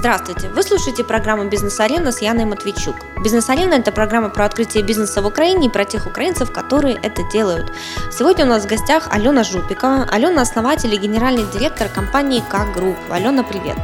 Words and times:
Здравствуйте! 0.00 0.48
Вы 0.48 0.62
слушаете 0.62 1.04
программу 1.04 1.44
«Бизнес-арена» 1.44 2.10
с 2.10 2.22
Яной 2.22 2.46
Матвейчук. 2.46 2.96
«Бизнес-арена»– 3.22 3.74
это 3.80 3.92
программа 3.92 4.30
про 4.30 4.46
открытие 4.46 4.82
бизнеса 4.82 5.20
в 5.20 5.26
Украине 5.26 5.66
и 5.66 5.70
про 5.70 5.84
тех 5.84 6.06
украинцев, 6.06 6.50
которые 6.50 6.98
это 7.02 7.22
делают. 7.30 7.70
Сегодня 8.10 8.46
у 8.46 8.48
нас 8.48 8.64
в 8.64 8.66
гостях 8.66 9.08
Алена 9.12 9.44
Жупикова. 9.44 10.08
Алена– 10.10 10.40
основатель 10.40 10.94
и 10.94 10.96
генеральный 10.96 11.44
директор 11.52 11.86
компании 11.88 12.42
«К 12.48 12.72
Групп». 12.72 12.96
Алена, 13.10 13.42
привет! 13.42 13.76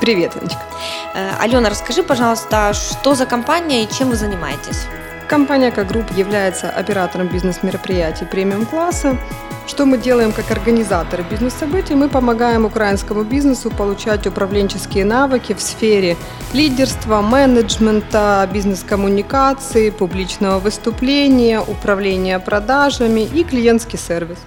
Привет, 0.00 0.36
Яночка. 0.36 0.62
Э, 1.12 1.30
Алена, 1.40 1.68
расскажи, 1.70 2.04
пожалуйста, 2.04 2.72
что 2.72 3.16
за 3.16 3.26
компания 3.26 3.82
и 3.82 3.92
чем 3.92 4.10
вы 4.10 4.14
занимаетесь? 4.14 4.86
Компания 5.26 5.72
«К 5.72 5.82
Групп» 5.82 6.08
является 6.12 6.70
оператором 6.70 7.26
бизнес-мероприятий 7.26 8.26
премиум-класса. 8.26 9.18
Что 9.66 9.86
мы 9.86 9.96
делаем 9.96 10.32
как 10.32 10.50
организаторы 10.50 11.24
бизнес-событий? 11.30 11.94
Мы 11.94 12.10
помогаем 12.10 12.66
украинскому 12.66 13.24
бизнесу 13.24 13.70
получать 13.70 14.26
управленческие 14.26 15.06
навыки 15.06 15.54
в 15.54 15.60
сфере 15.62 16.18
лидерства, 16.52 17.22
менеджмента, 17.22 18.46
бизнес-коммуникации, 18.52 19.88
публичного 19.88 20.58
выступления, 20.58 21.60
управления 21.60 22.38
продажами 22.38 23.22
и 23.22 23.42
клиентский 23.42 23.98
сервис. 23.98 24.38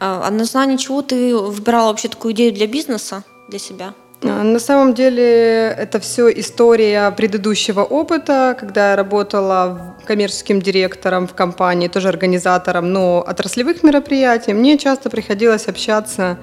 А 0.00 0.30
на 0.30 0.42
основании 0.42 0.76
чего 0.76 1.00
ты 1.00 1.34
выбирала 1.34 1.88
вообще 1.88 2.08
такую 2.08 2.34
идею 2.34 2.52
для 2.52 2.66
бизнеса, 2.66 3.24
для 3.48 3.58
себя? 3.58 3.94
А, 4.22 4.42
на 4.42 4.58
самом 4.58 4.94
деле 4.94 5.68
это 5.68 6.00
все 6.00 6.28
история 6.30 7.10
предыдущего 7.10 7.82
опыта, 7.82 8.56
когда 8.58 8.90
я 8.90 8.96
работала 8.96 9.96
коммерческим 10.04 10.62
директором 10.62 11.26
в 11.26 11.34
компании, 11.34 11.88
тоже 11.88 12.08
организатором, 12.08 12.92
но 12.92 13.24
отраслевых 13.26 13.82
мероприятий. 13.82 14.54
Мне 14.54 14.78
часто 14.78 15.10
приходилось 15.10 15.68
общаться 15.68 16.38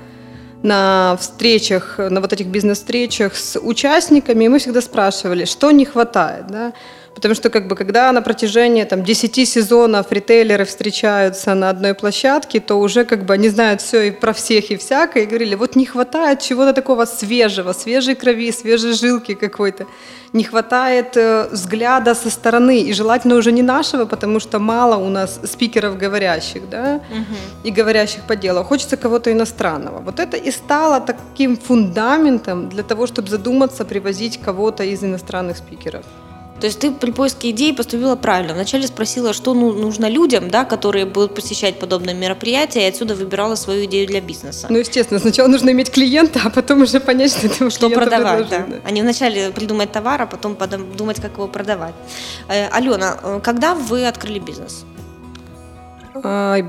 на 0.62 1.18
встречах, 1.20 1.98
на 1.98 2.22
вот 2.22 2.32
этих 2.32 2.48
бизнес-встречах 2.48 3.36
с 3.36 3.60
участниками, 3.60 4.46
и 4.46 4.48
мы 4.48 4.60
всегда 4.60 4.82
спрашивали, 4.82 5.46
что 5.46 5.72
не 5.72 5.86
хватает. 5.86 6.48
Да? 6.48 6.74
Потому 7.16 7.36
что 7.36 7.50
как 7.50 7.68
бы, 7.68 7.76
когда 7.76 8.12
на 8.12 8.22
протяжении 8.22 8.84
там, 8.86 9.04
10 9.04 9.48
сезонов 9.48 10.12
ритейлеры 10.12 10.66
встречаются 10.66 11.54
на 11.54 11.70
одной 11.70 11.94
площадке, 11.94 12.60
то 12.60 12.76
уже 12.80 13.06
как 13.06 13.26
бы 13.26 13.34
они 13.34 13.50
знают 13.50 13.82
все 13.82 14.08
и 14.08 14.12
про 14.12 14.34
всех 14.34 14.72
и 14.72 14.78
всякое, 14.78 15.24
и 15.24 15.26
говорили, 15.26 15.56
вот 15.56 15.76
не 15.76 15.86
хватает 15.86 16.40
чего-то 16.40 16.74
такого 16.74 17.06
свежего, 17.06 17.74
свежей 17.74 18.16
крови, 18.16 18.52
свежей 18.52 18.94
жилки 18.94 19.36
какой-то. 19.36 19.86
Не 20.34 20.44
хватает 20.44 21.16
э, 21.16 21.50
взгляда 21.52 22.16
со 22.16 22.32
стороны, 22.32 22.82
и 22.82 22.94
желательно 22.94 23.36
уже 23.36 23.52
не 23.52 23.62
нашего, 23.62 24.06
потому 24.06 24.40
что 24.40 24.58
мало 24.58 24.96
у 24.96 25.10
нас 25.10 25.40
спикеров 25.44 25.96
говорящих, 26.00 26.68
да, 26.70 27.00
угу. 27.12 27.68
и 27.68 27.70
говорящих 27.70 28.24
по 28.24 28.36
делу. 28.36 28.64
Хочется 28.64 28.98
кого-то 28.98 29.32
иностранного. 29.32 30.00
Вот 30.00 30.20
это 30.20 30.36
и 30.36 30.52
стало 30.52 31.00
таким 31.00 31.56
фундаментом 31.56 32.70
для 32.70 32.82
того, 32.82 33.06
чтобы 33.06 33.30
задуматься, 33.30 33.86
привозить 33.86 34.42
кого-то 34.42 34.84
из 34.84 35.04
иностранных 35.04 35.58
спикеров. 35.58 36.04
То 36.64 36.68
есть 36.68 36.80
ты 36.80 36.92
при 36.92 37.12
поиске 37.12 37.50
идеи 37.50 37.74
поступила 37.74 38.16
правильно. 38.16 38.54
Вначале 38.54 38.88
спросила, 38.88 39.34
что 39.34 39.54
ну, 39.54 39.74
нужно 39.74 40.10
людям, 40.10 40.50
да, 40.50 40.64
которые 40.64 41.06
будут 41.06 41.36
посещать 41.36 41.78
подобные 41.78 42.16
мероприятия, 42.16 42.86
и 42.86 42.90
отсюда 42.90 43.16
выбирала 43.16 43.56
свою 43.56 43.84
идею 43.84 44.08
для 44.08 44.22
бизнеса. 44.22 44.68
Ну, 44.70 44.78
естественно, 44.78 45.20
сначала 45.20 45.50
нужно 45.50 45.72
иметь 45.72 45.92
клиента, 45.92 46.40
а 46.46 46.50
потом 46.50 46.84
уже 46.84 47.02
понять, 47.02 47.32
что 47.32 47.50
ты 47.50 47.70
Что 47.70 47.90
продавать, 47.90 48.48
да. 48.48 48.60
да. 48.60 48.76
А 48.86 48.92
не 48.92 49.02
вначале 49.02 49.52
придумать 49.52 49.92
товар, 49.92 50.22
а 50.22 50.26
потом 50.26 50.56
думать, 50.96 51.20
как 51.20 51.34
его 51.34 51.50
продавать. 51.50 51.96
Э, 52.48 52.70
Алена, 52.70 53.18
э, 53.22 53.40
когда 53.44 53.76
вы 53.76 54.08
открыли 54.08 54.40
бизнес? 54.40 54.86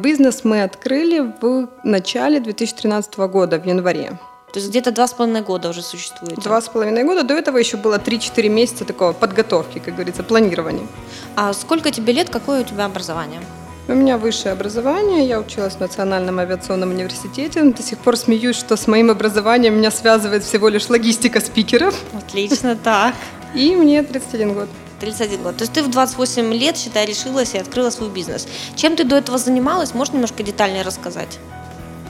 Бизнес 0.03 0.43
мы 0.43 0.65
открыли 0.65 1.33
в 1.41 1.69
начале 1.85 2.41
2013 2.41 3.17
года, 3.19 3.61
в 3.61 3.65
январе. 3.65 4.19
То 4.55 4.61
есть 4.61 4.71
где-то 4.71 4.93
два 4.93 5.09
с 5.09 5.13
половиной 5.13 5.41
года 5.41 5.69
уже 5.69 5.83
существует. 5.83 6.39
Два 6.39 6.61
с 6.61 6.69
половиной 6.69 7.03
года. 7.03 7.25
До 7.25 7.35
этого 7.35 7.59
еще 7.59 7.77
было 7.77 7.99
3-4 7.99 8.49
месяца 8.49 8.85
такого 8.85 9.13
подготовки, 9.13 9.81
как 9.81 9.95
говорится, 9.95 10.23
планирования. 10.23 10.87
А 11.35 11.53
сколько 11.53 11.91
тебе 11.91 12.13
лет, 12.13 12.31
какое 12.31 12.61
у 12.61 12.65
тебя 12.65 12.85
образование? 12.85 13.41
У 13.89 13.95
меня 13.95 14.17
высшее 14.17 14.53
образование, 14.53 15.27
я 15.27 15.41
училась 15.41 15.75
в 15.75 15.81
Национальном 15.81 16.39
авиационном 16.39 16.91
университете. 16.91 17.65
До 17.65 17.83
сих 17.83 17.99
пор 17.99 18.17
смеюсь, 18.17 18.55
что 18.55 18.77
с 18.77 18.87
моим 18.87 19.11
образованием 19.11 19.75
меня 19.77 19.91
связывает 19.91 20.45
всего 20.45 20.69
лишь 20.69 20.89
логистика 20.89 21.41
спикеров. 21.41 22.01
Отлично, 22.17 22.77
так. 22.77 23.17
И 23.57 23.75
мне 23.75 24.05
31 24.05 24.55
год. 24.55 24.69
31 25.01 25.43
год. 25.43 25.57
То 25.57 25.63
есть 25.63 25.73
ты 25.73 25.83
в 25.83 25.91
28 25.91 26.55
лет, 26.55 26.77
считай, 26.77 27.07
решилась 27.07 27.55
и 27.55 27.59
открыла 27.59 27.91
свой 27.91 28.09
бизнес. 28.09 28.47
Чем 28.77 28.95
ты 28.95 29.03
до 29.03 29.17
этого 29.17 29.37
занималась? 29.37 29.95
Можешь 29.95 30.15
немножко 30.15 30.45
детальнее 30.45 30.83
рассказать? 30.83 31.41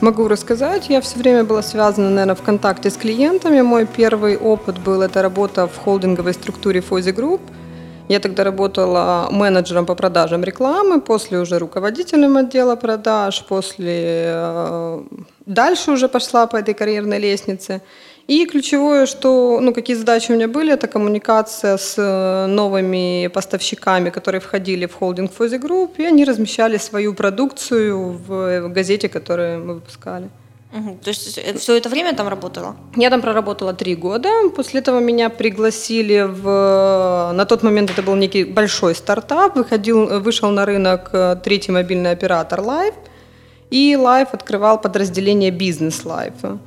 Могу 0.00 0.28
рассказать. 0.28 0.90
Я 0.90 1.00
все 1.00 1.18
время 1.18 1.44
была 1.44 1.62
связана, 1.62 2.10
наверное, 2.10 2.34
в 2.34 2.42
контакте 2.42 2.90
с 2.90 2.96
клиентами. 2.96 3.62
Мой 3.62 3.86
первый 3.86 4.36
опыт 4.36 4.78
был 4.78 5.02
это 5.02 5.22
работа 5.22 5.66
в 5.66 5.76
холдинговой 5.76 6.34
структуре 6.34 6.80
Fozzy 6.80 7.10
Group. 7.10 7.40
Я 8.08 8.20
тогда 8.20 8.44
работала 8.44 9.28
менеджером 9.30 9.86
по 9.86 9.94
продажам 9.94 10.44
рекламы, 10.44 11.00
после 11.00 11.38
уже 11.38 11.58
руководителем 11.58 12.36
отдела 12.36 12.76
продаж, 12.76 13.42
после 13.48 14.24
э, 14.26 15.02
дальше 15.46 15.90
уже 15.90 16.08
пошла 16.08 16.46
по 16.46 16.56
этой 16.56 16.74
карьерной 16.74 17.18
лестнице. 17.18 17.80
И 18.26 18.46
ключевое, 18.46 19.04
что, 19.06 19.60
ну, 19.60 19.74
какие 19.74 19.96
задачи 19.96 20.32
у 20.32 20.34
меня 20.34 20.48
были, 20.48 20.72
это 20.72 20.88
коммуникация 20.88 21.76
с 21.76 21.94
э, 21.98 22.46
новыми 22.46 23.26
поставщиками, 23.26 24.08
которые 24.08 24.40
входили 24.40 24.86
в 24.86 24.94
холдинг 24.94 25.30
Fozzy 25.32 25.56
Group, 25.56 25.98
и 25.98 26.06
они 26.06 26.24
размещали 26.24 26.78
свою 26.78 27.12
продукцию 27.12 28.12
в 28.26 28.68
газете, 28.68 29.10
которую 29.10 29.64
мы 29.66 29.74
выпускали. 29.74 30.30
Угу. 30.72 30.98
То 31.04 31.10
есть 31.10 31.38
э, 31.38 31.54
все 31.58 31.76
это 31.76 31.90
время 31.90 32.14
там 32.14 32.28
работала? 32.28 32.76
Я 32.96 33.10
там 33.10 33.20
проработала 33.20 33.74
три 33.74 33.94
года. 33.94 34.28
После 34.56 34.80
этого 34.80 35.00
меня 35.00 35.28
пригласили 35.28 36.22
в... 36.26 37.32
На 37.34 37.44
тот 37.44 37.62
момент 37.62 37.90
это 37.90 38.02
был 38.02 38.16
некий 38.16 38.44
большой 38.44 38.94
стартап. 38.94 39.54
Выходил, 39.54 40.20
вышел 40.20 40.50
на 40.50 40.64
рынок 40.64 41.10
э, 41.12 41.36
третий 41.44 41.72
мобильный 41.72 42.10
оператор 42.10 42.60
Life. 42.60 42.94
И 43.70 43.92
Life 43.92 44.28
открывал 44.32 44.80
подразделение 44.80 45.50
Business 45.50 46.04
Life. 46.04 46.58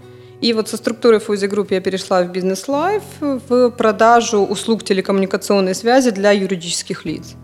И 0.42 0.53
вот 0.53 0.70
со 0.70 0.78
структуры 0.78 1.20
Fozzy 1.19 1.47
Group 1.47 1.72
я 1.72 1.81
перешла 1.81 2.22
в 2.22 2.31
Business 2.31 2.68
Life 2.68 3.03
в 3.20 3.72
продажу 3.72 4.40
услуг 4.40 4.84
телекоммуникационной 4.84 5.74
связи 5.74 6.12
для 6.12 6.31
юридических 6.31 7.06
лиц. 7.06 7.36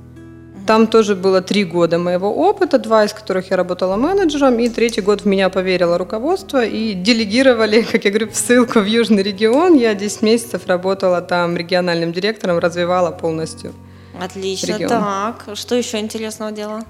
Там 0.67 0.87
тоже 0.87 1.15
было 1.15 1.41
три 1.41 1.65
года 1.65 1.97
моего 1.97 2.33
опыта, 2.33 2.77
два 2.77 3.03
из 3.03 3.11
которых 3.11 3.51
я 3.51 3.57
работала 3.57 3.97
менеджером, 3.97 4.59
и 4.59 4.69
третий 4.69 5.01
год 5.01 5.21
в 5.21 5.25
меня 5.25 5.49
поверило 5.49 5.97
руководство 5.97 6.63
и 6.63 6.93
делегировали, 6.93 7.81
как 7.91 8.05
я 8.05 8.11
говорю, 8.11 8.29
в 8.29 8.35
ссылку 8.35 8.79
в 8.79 8.85
Южный 8.85 9.23
регион. 9.23 9.73
Я 9.75 9.93
10 9.93 10.21
месяцев 10.21 10.67
работала 10.67 11.21
там 11.21 11.57
региональным 11.57 12.13
директором, 12.13 12.59
развивала 12.59 13.11
полностью 13.11 13.73
Отлично, 14.21 14.73
регион. 14.73 14.89
так. 14.89 15.57
Что 15.57 15.75
еще 15.75 15.99
интересного 15.99 16.51
делала? 16.51 16.83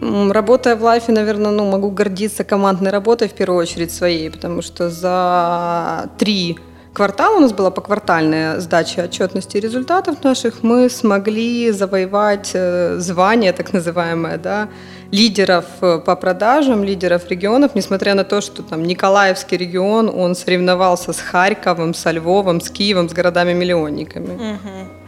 Работая 0.00 0.76
в 0.76 0.82
лайфе, 0.82 1.12
наверное, 1.12 1.50
ну, 1.50 1.70
могу 1.70 1.90
гордиться 1.90 2.42
командной 2.42 2.90
работой 2.90 3.28
в 3.28 3.32
первую 3.32 3.60
очередь 3.60 3.92
своей, 3.92 4.30
потому 4.30 4.62
что 4.62 4.88
за 4.88 6.08
три 6.16 6.58
квартала, 6.92 7.36
у 7.36 7.40
нас 7.40 7.52
была 7.52 7.70
поквартальная 7.70 8.60
сдача 8.60 9.04
отчетности 9.04 9.58
и 9.58 9.60
результатов 9.60 10.24
наших, 10.24 10.62
мы 10.62 10.88
смогли 10.90 11.70
завоевать 11.70 12.50
э, 12.54 12.96
звание, 12.98 13.52
так 13.52 13.72
называемое, 13.72 14.38
да, 14.38 14.68
лидеров 15.12 15.66
э, 15.82 15.98
по 16.04 16.16
продажам, 16.16 16.82
лидеров 16.82 17.28
регионов, 17.28 17.74
несмотря 17.74 18.14
на 18.14 18.24
то, 18.24 18.40
что 18.40 18.62
там 18.62 18.82
Николаевский 18.82 19.56
регион, 19.56 20.08
он 20.08 20.34
соревновался 20.34 21.12
с 21.12 21.20
Харьковом, 21.20 21.94
со 21.94 22.10
Львовом, 22.10 22.60
с 22.60 22.70
Киевом, 22.70 23.08
с 23.08 23.12
городами-миллионниками. 23.12 24.34
Угу. 24.34 24.99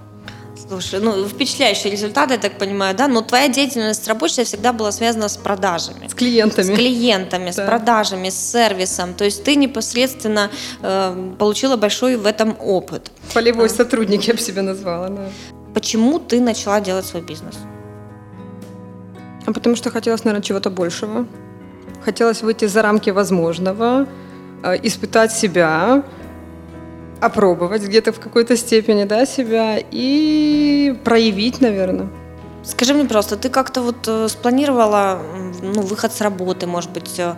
Слушай, 0.73 1.01
ну, 1.01 1.29
впечатляющий 1.29 1.91
результат, 1.91 2.31
я 2.31 2.39
так 2.39 2.57
понимаю, 2.57 2.97
да? 2.97 3.07
Но 3.07 3.21
твоя 3.21 3.49
деятельность 3.49 4.09
рабочая 4.09 4.45
всегда 4.45 4.73
была 4.73 4.91
связана 4.91 5.29
с 5.29 5.37
продажами. 5.37 6.09
С 6.09 6.15
клиентами. 6.15 6.75
С 6.75 6.79
клиентами, 6.79 7.51
да. 7.51 7.53
с 7.53 7.67
продажами, 7.67 8.31
с 8.31 8.53
сервисом. 8.53 9.13
То 9.13 9.25
есть 9.25 9.45
ты 9.45 9.57
непосредственно 9.57 10.51
э, 10.81 11.35
получила 11.39 11.77
большой 11.77 12.17
в 12.17 12.25
этом 12.25 12.57
опыт. 12.59 13.11
Полевой 13.35 13.67
а. 13.67 13.69
сотрудник, 13.69 14.23
я 14.23 14.33
бы 14.33 14.41
себя 14.41 14.63
назвала, 14.63 15.09
да. 15.11 15.29
Почему 15.75 16.19
ты 16.19 16.41
начала 16.41 16.81
делать 16.81 17.05
свой 17.05 17.21
бизнес? 17.21 17.57
А 19.45 19.53
потому 19.53 19.77
что 19.77 19.91
хотелось, 19.91 20.25
наверное, 20.25 20.43
чего-то 20.43 20.71
большего. 20.71 21.27
Хотелось 22.03 22.41
выйти 22.41 22.65
за 22.65 22.81
рамки 22.81 23.11
возможного, 23.11 24.07
э, 24.63 24.79
испытать 24.85 25.33
себя, 25.33 26.03
опробовать 27.23 27.83
где-то 27.83 28.13
в 28.13 28.21
какой-то 28.21 28.57
степени 28.57 29.05
да, 29.05 29.27
себя 29.27 29.79
и 29.91 30.95
проявить, 31.05 31.61
наверное. 31.61 32.09
Скажи 32.65 32.95
мне, 32.95 33.05
пожалуйста, 33.05 33.37
ты 33.37 33.49
как-то 33.49 33.83
вот 33.83 34.07
э, 34.07 34.29
спланировала 34.29 35.21
ну, 35.63 35.83
выход 35.83 36.13
с 36.13 36.21
работы, 36.21 36.67
может 36.67 36.91
быть, 36.93 37.19
э, 37.19 37.35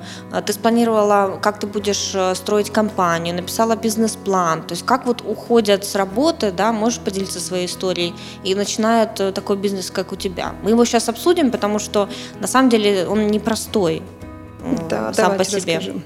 ты 0.46 0.52
спланировала, 0.52 1.38
как 1.40 1.58
ты 1.58 1.66
будешь 1.66 2.12
э, 2.14 2.34
строить 2.34 2.70
компанию, 2.70 3.34
написала 3.34 3.74
бизнес-план, 3.74 4.62
то 4.62 4.72
есть 4.72 4.84
как 4.84 5.06
вот 5.06 5.22
уходят 5.26 5.84
с 5.86 5.94
работы, 5.94 6.52
да, 6.52 6.72
можешь 6.72 7.00
поделиться 7.00 7.40
своей 7.40 7.66
историей 7.66 8.14
и 8.44 8.54
начинают 8.54 9.14
такой 9.34 9.56
бизнес, 9.56 9.90
как 9.90 10.12
у 10.12 10.16
тебя. 10.16 10.54
Мы 10.62 10.70
его 10.70 10.84
сейчас 10.84 11.08
обсудим, 11.08 11.50
потому 11.50 11.78
что 11.78 12.08
на 12.40 12.46
самом 12.46 12.68
деле 12.68 13.06
он 13.08 13.28
непростой 13.28 14.02
да, 14.90 15.14
сам 15.14 15.38
по 15.38 15.44
себе. 15.44 15.76
Расскажем. 15.76 16.02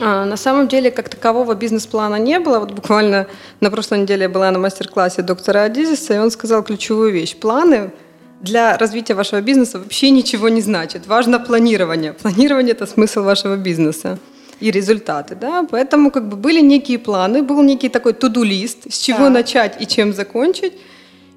А, 0.00 0.24
на 0.24 0.36
самом 0.36 0.68
деле, 0.68 0.90
как 0.90 1.08
такового 1.08 1.54
бизнес-плана 1.54 2.16
не 2.16 2.38
было. 2.40 2.58
Вот 2.58 2.72
буквально 2.72 3.26
на 3.60 3.70
прошлой 3.70 4.00
неделе 4.00 4.22
я 4.22 4.28
была 4.28 4.50
на 4.50 4.58
мастер-классе 4.58 5.22
доктора 5.22 5.64
Адизиса, 5.64 6.14
и 6.14 6.18
он 6.18 6.30
сказал 6.30 6.62
ключевую 6.62 7.12
вещь. 7.12 7.36
Планы 7.36 7.90
для 8.40 8.76
развития 8.78 9.14
вашего 9.14 9.40
бизнеса 9.40 9.78
вообще 9.78 10.10
ничего 10.10 10.48
не 10.48 10.60
значит. 10.60 11.06
Важно 11.06 11.38
планирование. 11.38 12.12
Планирование– 12.12 12.72
это 12.74 12.86
смысл 12.86 13.22
вашего 13.22 13.56
бизнеса 13.56 14.18
и 14.62 14.70
результаты, 14.70 15.34
да, 15.34 15.66
поэтому 15.68 16.12
как 16.12 16.28
бы 16.28 16.36
были 16.36 16.60
некие 16.60 16.98
планы, 16.98 17.42
был 17.42 17.62
некий 17.62 17.88
такой 17.88 18.12
туду-лист, 18.12 18.92
с 18.92 18.98
чего 18.98 19.24
да. 19.24 19.30
начать 19.30 19.82
и 19.82 19.86
чем 19.86 20.12
закончить, 20.12 20.74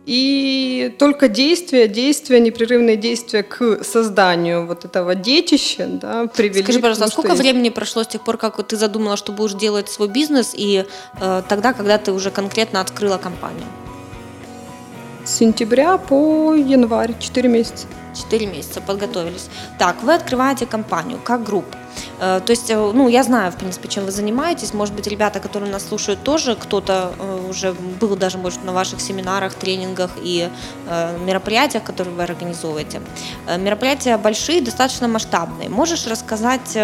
и 0.06 0.96
только 1.00 1.28
действия, 1.28 1.88
действия, 1.88 2.40
непрерывные 2.40 2.96
действия 2.96 3.42
к 3.44 3.84
созданию 3.84 4.66
вот 4.68 4.86
этого 4.86 5.16
детища, 5.16 5.88
да, 5.88 6.28
привели 6.28 6.64
Скажи, 6.64 6.80
пожалуйста, 6.80 7.06
а 7.06 7.08
сколько 7.08 7.32
есть. 7.32 7.42
времени 7.42 7.70
прошло 7.70 8.04
с 8.04 8.08
тех 8.08 8.24
пор, 8.24 8.38
как 8.38 8.62
ты 8.68 8.78
задумала, 8.78 9.18
что 9.18 9.32
будешь 9.32 9.54
делать 9.54 9.90
свой 9.90 10.08
бизнес, 10.08 10.54
и 10.56 10.86
э, 11.20 11.42
тогда, 11.50 11.74
когда 11.74 11.98
ты 11.98 12.12
уже 12.12 12.30
конкретно 12.30 12.82
открыла 12.82 13.18
компанию? 13.18 13.66
С 15.26 15.38
сентября 15.38 15.98
по 15.98 16.54
январь, 16.54 17.16
4 17.20 17.50
месяца. 17.50 17.88
4 18.14 18.46
месяца 18.46 18.80
подготовились. 18.80 19.50
Так, 19.80 20.04
вы 20.04 20.14
открываете 20.14 20.68
компанию 20.68 21.20
как 21.24 21.44
группа. 21.44 21.76
Э, 22.20 22.42
то 22.46 22.52
есть, 22.52 22.70
э, 22.70 22.92
ну, 22.94 23.08
я 23.08 23.24
знаю, 23.24 23.52
в 23.52 23.56
принципе, 23.56 23.88
чем 23.88 24.06
вы 24.06 24.12
занимаетесь. 24.12 24.74
Может 24.74 24.94
быть, 24.94 25.08
ребята, 25.08 25.40
которые 25.40 25.72
нас 25.72 25.88
слушают, 25.88 26.24
тоже 26.24 26.56
кто-то 26.56 27.14
э, 27.18 27.50
уже 27.50 27.74
был 27.74 28.16
даже, 28.16 28.38
может, 28.38 28.64
на 28.64 28.72
ваших 28.72 29.02
семинарах, 29.02 29.56
тренингах 29.56 30.12
и 30.24 30.50
мероприятиях, 31.26 31.84
которые 31.84 32.14
вы 32.16 32.24
организовываете. 32.24 33.02
Мероприятия 33.58 34.18
большие, 34.18 34.62
достаточно 34.62 35.08
масштабные. 35.08 35.70
Можешь 35.70 36.06
рассказать 36.08 36.78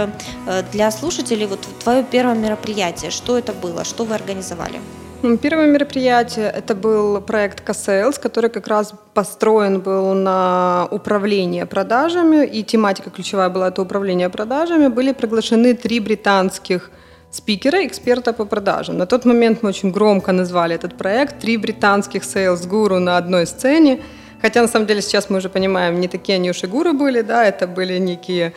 для 0.71 0.91
слушателей 0.91 1.45
вот 1.45 1.59
твое 1.83 2.03
первое 2.03 2.35
мероприятие, 2.35 3.11
что 3.11 3.37
это 3.37 3.53
было, 3.53 3.83
что 3.83 4.03
вы 4.03 4.15
организовали? 4.15 4.79
Первое 5.21 5.67
мероприятие– 5.67 6.49
это 6.57 6.73
был 6.73 7.21
проект 7.21 7.63
Casales, 7.69 8.19
который 8.19 8.49
как 8.49 8.67
раз 8.67 8.93
построен 9.13 9.79
был 9.79 10.15
на 10.15 10.87
управление 10.89 11.67
продажами, 11.67 12.43
и 12.43 12.63
тематика 12.63 13.11
ключевая 13.11 13.49
была 13.49 13.67
это 13.67 13.83
управление 13.83 14.29
продажами. 14.29 14.87
Были 14.87 15.11
приглашены 15.11 15.75
три 15.75 15.99
британских 15.99 16.89
спикера, 17.29 17.85
эксперта 17.85 18.33
по 18.33 18.45
продажам. 18.45 18.97
На 18.97 19.05
тот 19.05 19.25
момент 19.25 19.61
мы 19.61 19.69
очень 19.69 19.91
громко 19.91 20.31
назвали 20.31 20.73
этот 20.73 20.97
проект 20.97 21.39
«Три 21.39 21.57
британских 21.57 22.23
sales-гуру 22.23 22.99
на 22.99 23.17
одной 23.17 23.45
сцене», 23.45 23.99
хотя 24.41 24.61
на 24.63 24.67
самом 24.67 24.87
деле 24.87 25.01
сейчас 25.01 25.29
мы 25.29 25.37
уже 25.37 25.49
понимаем, 25.49 25.99
не 25.99 26.07
такие 26.07 26.37
они 26.37 26.49
уж 26.49 26.63
и 26.63 26.67
гуру 26.67 26.93
были, 26.93 27.21
да, 27.21 27.45
это 27.45 27.67
были 27.67 27.99
некие 27.99 28.53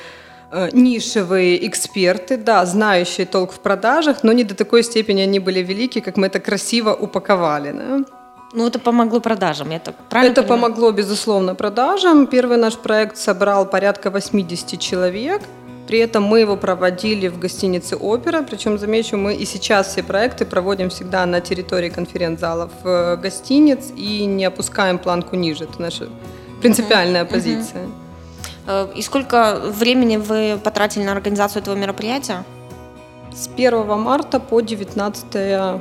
нишевые 0.73 1.67
эксперты, 1.67 2.37
да, 2.37 2.65
знающие 2.67 3.27
толк 3.27 3.53
в 3.53 3.59
продажах, 3.59 4.23
но 4.23 4.33
не 4.33 4.45
до 4.45 4.55
такой 4.55 4.83
степени 4.83 5.23
они 5.23 5.39
были 5.39 5.61
велики, 5.61 6.01
как 6.01 6.17
мы 6.17 6.27
это 6.27 6.41
красиво 6.41 6.95
упаковали. 6.95 7.73
Да? 7.73 8.05
Ну, 8.53 8.67
это 8.67 8.79
помогло 8.79 9.21
продажам, 9.21 9.73
это 9.73 9.93
правильно 10.09 10.33
Это 10.33 10.43
понимаю? 10.43 10.63
помогло, 10.63 10.93
безусловно, 10.93 11.55
продажам. 11.57 12.27
Первый 12.29 12.57
наш 12.57 12.77
проект 12.77 13.17
собрал 13.17 13.67
порядка 13.67 14.11
80 14.11 14.79
человек. 14.79 15.43
При 15.89 15.99
этом 15.99 16.23
мы 16.23 16.41
его 16.41 16.57
проводили 16.57 17.29
в 17.29 17.39
гостинице 17.39 17.97
«Опера». 17.97 18.43
Причем, 18.43 18.79
замечу, 18.79 19.17
мы 19.17 19.35
и 19.35 19.45
сейчас 19.45 19.89
все 19.89 20.03
проекты 20.03 20.47
проводим 20.47 20.89
всегда 20.89 21.27
на 21.27 21.41
территории 21.41 21.91
конференц-залов 21.91 22.71
э, 22.85 23.17
гостиниц 23.17 23.93
и 23.97 24.25
не 24.25 24.45
опускаем 24.45 24.99
планку 24.99 25.37
ниже. 25.37 25.65
Это 25.65 25.83
наша 25.83 26.09
принципиальная 26.63 27.25
uh-huh. 27.25 27.33
позиция. 27.33 27.83
Uh-huh. 27.83 28.04
Э, 28.67 28.89
и 28.95 29.03
сколько 29.03 29.61
времени 29.65 30.17
вы 30.17 30.59
потратили 30.63 31.05
на 31.05 31.13
организацию 31.13 31.63
этого 31.63 31.75
мероприятия? 31.75 32.45
С 33.33 33.49
1 33.49 33.87
марта 33.99 34.39
по 34.41 34.61
19 34.61 35.81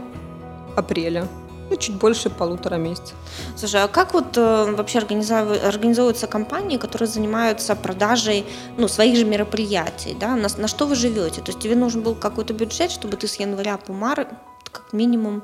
апреля. 0.75 1.27
Ну, 1.69 1.77
чуть 1.77 1.95
больше 1.95 2.29
полутора 2.29 2.75
месяцев. 2.75 3.15
Слушай, 3.55 3.83
а 3.83 3.87
как 3.87 4.13
вот 4.13 4.37
э, 4.37 4.75
вообще 4.75 4.99
организовываются 4.99 6.27
компании, 6.27 6.77
которые 6.77 7.07
занимаются 7.07 7.75
продажей 7.75 8.45
ну, 8.77 8.87
своих 8.87 9.15
же 9.17 9.25
мероприятий? 9.25 10.15
Да? 10.19 10.35
На, 10.35 10.47
на 10.57 10.67
что 10.67 10.85
вы 10.85 10.95
живете? 10.95 11.41
То 11.41 11.51
есть 11.51 11.59
тебе 11.59 11.75
нужен 11.75 12.01
был 12.01 12.15
какой-то 12.15 12.53
бюджет, 12.53 12.91
чтобы 12.91 13.17
ты 13.17 13.27
с 13.27 13.35
января 13.39 13.77
по 13.77 13.93
март 13.93 14.27
как 14.71 14.91
минимум 14.91 15.43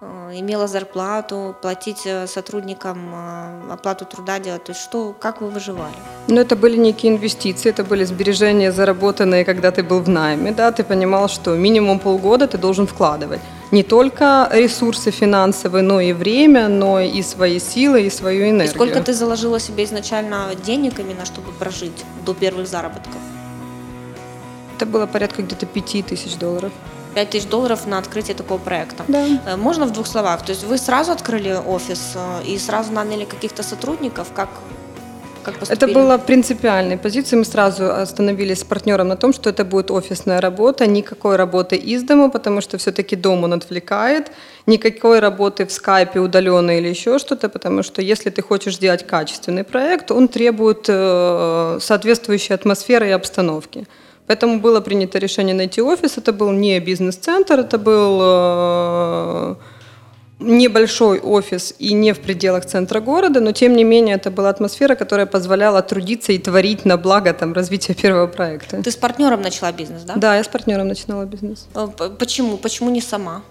имела 0.00 0.66
зарплату, 0.66 1.54
платить 1.62 2.02
э, 2.06 2.26
сотрудникам 2.26 2.98
э, 3.14 3.72
оплату 3.72 4.04
труда 4.04 4.38
делать. 4.38 4.64
То 4.64 4.72
есть 4.72 4.82
что, 4.82 5.14
как 5.18 5.40
вы 5.40 5.48
выживали? 5.48 5.94
Ну, 6.28 6.40
это 6.40 6.56
были 6.56 6.76
некие 6.76 7.12
инвестиции, 7.12 7.70
это 7.70 7.84
были 7.84 8.04
сбережения, 8.04 8.72
заработанные, 8.72 9.44
когда 9.44 9.70
ты 9.70 9.82
был 9.82 10.00
в 10.00 10.08
найме, 10.08 10.52
да, 10.52 10.72
ты 10.72 10.84
понимал, 10.84 11.28
что 11.28 11.56
минимум 11.56 11.98
полгода 11.98 12.46
ты 12.46 12.58
должен 12.58 12.86
вкладывать. 12.86 13.40
Не 13.70 13.82
только 13.82 14.48
ресурсы 14.52 15.10
финансовые, 15.10 15.82
но 15.82 16.00
и 16.00 16.12
время, 16.12 16.68
но 16.68 17.00
и 17.00 17.22
свои 17.22 17.58
силы, 17.58 18.02
и 18.02 18.10
свою 18.10 18.44
энергию. 18.44 18.70
И 18.70 18.74
сколько 18.74 19.00
ты 19.00 19.12
заложила 19.12 19.58
себе 19.60 19.84
изначально 19.84 20.54
денег 20.66 21.00
именно, 21.00 21.24
чтобы 21.24 21.52
прожить 21.52 22.04
до 22.26 22.34
первых 22.34 22.66
заработков? 22.66 23.20
Это 24.76 24.86
было 24.86 25.06
порядка 25.06 25.42
где-то 25.42 25.66
5 25.66 26.06
тысяч 26.06 26.36
долларов. 26.36 26.72
5 27.14 27.30
тысяч 27.30 27.46
долларов 27.46 27.86
на 27.86 27.98
открытие 27.98 28.36
такого 28.36 28.58
проекта. 28.58 29.04
Да. 29.08 29.24
Э, 29.46 29.56
можно 29.56 29.86
в 29.86 29.92
двух 29.92 30.06
словах? 30.06 30.44
То 30.44 30.50
есть 30.50 30.64
вы 30.64 30.78
сразу 30.78 31.12
открыли 31.12 31.58
офис 31.66 32.12
э, 32.14 32.46
и 32.46 32.58
сразу 32.58 32.92
наняли 32.92 33.24
каких-то 33.24 33.62
сотрудников? 33.62 34.28
Как 34.34 34.48
как 35.44 35.54
это 35.68 35.86
была 35.88 36.18
принципиальная 36.18 36.96
позиция. 36.96 37.36
Мы 37.36 37.44
сразу 37.44 37.92
остановились 37.92 38.60
с 38.60 38.64
партнером 38.64 39.08
на 39.08 39.16
том, 39.16 39.32
что 39.32 39.50
это 39.50 39.64
будет 39.64 39.90
офисная 39.90 40.40
работа, 40.40 40.86
никакой 40.86 41.36
работы 41.36 41.76
из 41.76 42.02
дома, 42.02 42.30
потому 42.30 42.60
что 42.60 42.78
все-таки 42.78 43.16
дом 43.16 43.44
он 43.44 43.52
отвлекает, 43.52 44.32
никакой 44.66 45.20
работы 45.20 45.66
в 45.66 45.72
скайпе 45.72 46.20
удаленной 46.20 46.78
или 46.78 46.88
еще 46.88 47.18
что-то, 47.18 47.48
потому 47.48 47.82
что 47.82 48.02
если 48.02 48.30
ты 48.30 48.42
хочешь 48.42 48.76
сделать 48.76 49.06
качественный 49.06 49.64
проект, 49.64 50.10
он 50.10 50.28
требует 50.28 50.86
э, 50.88 51.78
соответствующей 51.80 52.54
атмосферы 52.54 53.08
и 53.08 53.12
обстановки. 53.12 53.86
Поэтому 54.26 54.60
было 54.60 54.80
принято 54.80 55.18
решение 55.18 55.54
найти 55.54 55.82
офис. 55.82 56.18
Это 56.18 56.32
был 56.32 56.50
не 56.50 56.80
бизнес-центр, 56.80 57.60
это 57.60 57.78
был 57.78 58.20
э, 58.22 59.54
небольшой 60.38 61.20
офис 61.20 61.74
и 61.78 61.92
не 61.92 62.12
в 62.12 62.20
пределах 62.20 62.64
центра 62.64 63.00
города, 63.00 63.40
но 63.40 63.52
тем 63.52 63.76
не 63.76 63.84
менее 63.84 64.16
это 64.16 64.30
была 64.30 64.48
атмосфера, 64.48 64.94
которая 64.94 65.26
позволяла 65.26 65.82
трудиться 65.82 66.32
и 66.32 66.38
творить 66.38 66.84
на 66.84 66.96
благо 66.96 67.32
там, 67.32 67.52
развития 67.52 67.94
первого 67.94 68.26
проекта. 68.26 68.82
Ты 68.82 68.90
с 68.90 68.96
партнером 68.96 69.42
начала 69.42 69.72
бизнес, 69.72 70.02
да? 70.02 70.14
Да, 70.16 70.36
я 70.36 70.44
с 70.44 70.48
партнером 70.48 70.88
начинала 70.88 71.24
бизнес. 71.24 71.66
Э, 71.74 71.88
почему? 72.18 72.56
Почему 72.56 72.90
не 72.90 73.00
сама? 73.00 73.42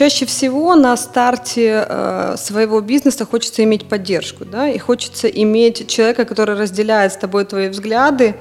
Чаще 0.00 0.24
всего 0.24 0.76
на 0.76 0.96
старте 0.96 1.84
э, 1.86 2.34
своего 2.38 2.80
бизнеса 2.80 3.26
хочется 3.26 3.62
иметь 3.64 3.86
поддержку, 3.86 4.46
да, 4.46 4.66
и 4.66 4.78
хочется 4.78 5.28
иметь 5.28 5.88
человека, 5.88 6.24
который 6.24 6.56
разделяет 6.56 7.12
с 7.12 7.16
тобой 7.16 7.44
твои 7.44 7.68
взгляды, 7.68 8.34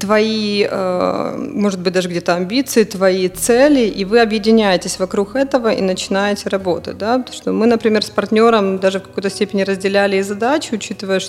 твои, 0.00 0.66
э, 0.68 1.36
может 1.38 1.78
быть, 1.78 1.92
даже 1.92 2.08
где-то 2.08 2.34
амбиции, 2.34 2.82
твои 2.82 3.28
цели, 3.28 3.86
и 3.86 4.04
вы 4.04 4.20
объединяетесь 4.20 4.98
вокруг 4.98 5.36
этого 5.36 5.72
и 5.72 5.80
начинаете 5.80 6.48
работать, 6.48 6.98
да, 6.98 7.18
потому 7.18 7.36
что 7.36 7.52
мы, 7.52 7.66
например, 7.66 8.02
с 8.02 8.10
партнером 8.10 8.80
даже 8.80 8.98
в 8.98 9.04
какой-то 9.04 9.30
степени 9.30 9.62
разделяли 9.62 10.16
и 10.16 10.22
задачи, 10.22 10.74
учитывая, 10.74 11.20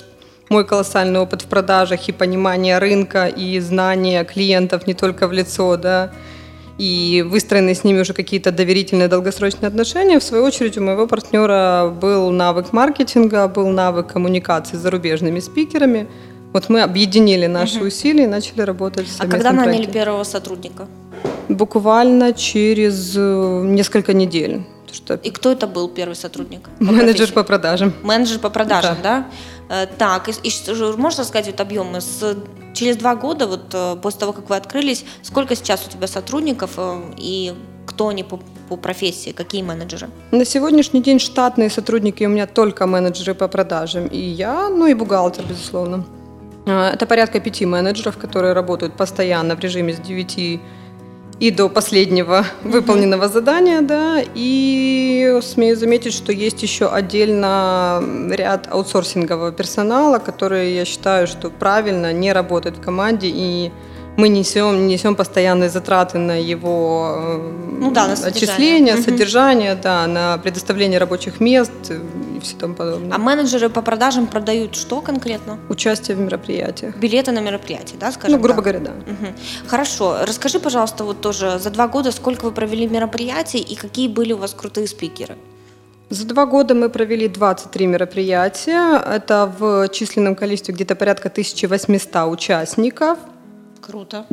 мой 0.48 0.66
колоссальный 0.66 1.20
опыт 1.20 1.42
в 1.42 1.46
продажах 1.46 2.08
и 2.08 2.12
понимание 2.12 2.78
рынка 2.78 3.26
и 3.26 3.60
знание 3.60 4.24
клиентов 4.24 4.88
не 4.88 4.94
только 4.94 5.28
в 5.28 5.32
лицо, 5.32 5.76
да, 5.76 6.10
и 6.78 7.24
выстроены 7.28 7.74
с 7.74 7.84
ними 7.84 8.00
уже 8.00 8.14
какие-то 8.14 8.52
доверительные 8.52 9.08
долгосрочные 9.08 9.68
отношения. 9.68 10.18
В 10.18 10.22
свою 10.22 10.44
очередь 10.44 10.78
у 10.78 10.82
моего 10.82 11.06
партнера 11.06 11.92
был 12.00 12.30
навык 12.30 12.72
маркетинга, 12.72 13.48
был 13.48 13.68
навык 13.68 14.06
коммуникации 14.06 14.76
с 14.76 14.80
зарубежными 14.80 15.40
спикерами. 15.40 16.06
Вот 16.52 16.68
мы 16.68 16.82
объединили 16.82 17.46
наши 17.46 17.78
угу. 17.78 17.86
усилия 17.86 18.24
и 18.24 18.28
начали 18.28 18.62
работать 18.62 19.06
в 19.06 19.20
А 19.20 19.26
когда 19.26 19.52
наняли 19.52 19.72
проекте. 19.74 19.92
первого 19.92 20.24
сотрудника? 20.24 20.86
Буквально 21.48 22.32
через 22.32 23.14
э, 23.16 23.62
несколько 23.66 24.14
недель. 24.14 24.62
Что... 24.92 25.14
И 25.14 25.30
кто 25.30 25.52
это 25.52 25.66
был 25.66 25.88
первый 25.88 26.14
сотрудник? 26.14 26.68
По 26.78 26.84
Менеджер 26.84 27.04
профессии? 27.04 27.34
по 27.34 27.44
продажам. 27.44 27.94
Менеджер 28.02 28.38
по 28.38 28.50
продажам, 28.50 28.98
да? 29.02 29.26
да? 29.68 29.82
Э, 29.82 29.86
так, 29.86 30.28
и, 30.28 30.32
и 30.32 30.52
можешь 30.96 31.18
рассказать 31.18 31.46
вот 31.46 31.60
объемы? 31.60 32.00
С, 32.00 32.36
через 32.74 32.96
два 32.96 33.14
года, 33.14 33.46
вот 33.46 33.74
э, 33.74 33.96
после 34.02 34.20
того, 34.20 34.32
как 34.32 34.48
вы 34.48 34.56
открылись, 34.56 35.04
сколько 35.22 35.54
сейчас 35.54 35.86
у 35.86 35.90
тебя 35.90 36.06
сотрудников 36.06 36.72
э, 36.76 37.00
и 37.16 37.54
кто 37.86 38.08
они 38.08 38.22
по, 38.22 38.40
по 38.68 38.76
профессии, 38.76 39.30
какие 39.30 39.62
менеджеры? 39.62 40.08
На 40.30 40.44
сегодняшний 40.44 41.02
день 41.02 41.18
штатные 41.18 41.70
сотрудники 41.70 42.24
у 42.24 42.28
меня 42.28 42.46
только 42.46 42.86
менеджеры 42.86 43.34
по 43.34 43.48
продажам 43.48 44.06
и 44.06 44.18
я, 44.18 44.68
ну 44.68 44.86
и 44.86 44.94
бухгалтер, 44.94 45.44
безусловно. 45.44 46.04
Это 46.66 47.06
порядка 47.06 47.40
пяти 47.40 47.64
менеджеров, 47.64 48.18
которые 48.18 48.52
работают 48.52 48.94
постоянно 48.94 49.56
в 49.56 49.60
режиме 49.60 49.94
с 49.94 49.98
9 49.98 50.60
и 51.40 51.50
до 51.50 51.68
последнего 51.68 52.44
выполненного 52.64 53.28
задания, 53.28 53.80
да, 53.80 54.20
и 54.34 55.38
смею 55.42 55.76
заметить, 55.76 56.12
что 56.12 56.32
есть 56.32 56.62
еще 56.62 56.88
отдельно 56.88 58.02
ряд 58.30 58.68
аутсорсингового 58.70 59.52
персонала, 59.52 60.18
который 60.18 60.74
я 60.74 60.84
считаю, 60.84 61.26
что 61.26 61.50
правильно 61.50 62.12
не 62.12 62.32
работает 62.32 62.78
в 62.78 62.80
команде 62.80 63.28
и 63.32 63.70
мы 64.18 64.28
несем, 64.28 64.88
несем 64.88 65.14
постоянные 65.14 65.70
затраты 65.70 66.18
на 66.18 66.40
его 66.40 67.14
э, 67.16 67.78
ну, 67.78 67.92
да, 67.92 68.08
на 68.08 68.12
отчисления, 68.14 68.96
содержание, 68.96 69.02
содержание 69.02 69.74
да, 69.76 70.06
на 70.08 70.38
предоставление 70.38 70.98
рабочих 70.98 71.38
мест 71.38 71.70
и 72.36 72.40
все 72.40 72.56
тому 72.56 72.74
подобное. 72.74 73.14
А 73.14 73.18
менеджеры 73.18 73.68
по 73.68 73.80
продажам 73.80 74.26
продают 74.26 74.74
что 74.74 75.00
конкретно? 75.02 75.60
Участие 75.68 76.16
в 76.16 76.20
мероприятиях. 76.20 76.96
Билеты 76.96 77.30
на 77.30 77.38
мероприятия, 77.38 77.94
да, 78.00 78.10
скажем 78.10 78.36
Ну, 78.36 78.42
грубо 78.42 78.62
так? 78.62 78.64
говоря, 78.64 78.80
да. 78.80 78.90
Угу. 78.90 79.32
Хорошо. 79.68 80.18
Расскажи, 80.26 80.58
пожалуйста, 80.58 81.04
вот 81.04 81.20
тоже 81.20 81.60
за 81.60 81.70
два 81.70 81.86
года 81.86 82.10
сколько 82.10 82.46
вы 82.46 82.50
провели 82.50 82.88
мероприятий 82.88 83.58
и 83.58 83.76
какие 83.76 84.08
были 84.08 84.32
у 84.32 84.38
вас 84.38 84.52
крутые 84.52 84.88
спикеры? 84.88 85.36
За 86.10 86.26
два 86.26 86.44
года 86.44 86.74
мы 86.74 86.88
провели 86.88 87.28
23 87.28 87.86
мероприятия. 87.86 88.98
Это 88.98 89.52
в 89.58 89.88
численном 89.90 90.34
количестве 90.34 90.74
где-то 90.74 90.96
порядка 90.96 91.28
1800 91.28 92.32
участников. 92.32 93.18
Круто. 93.88 94.26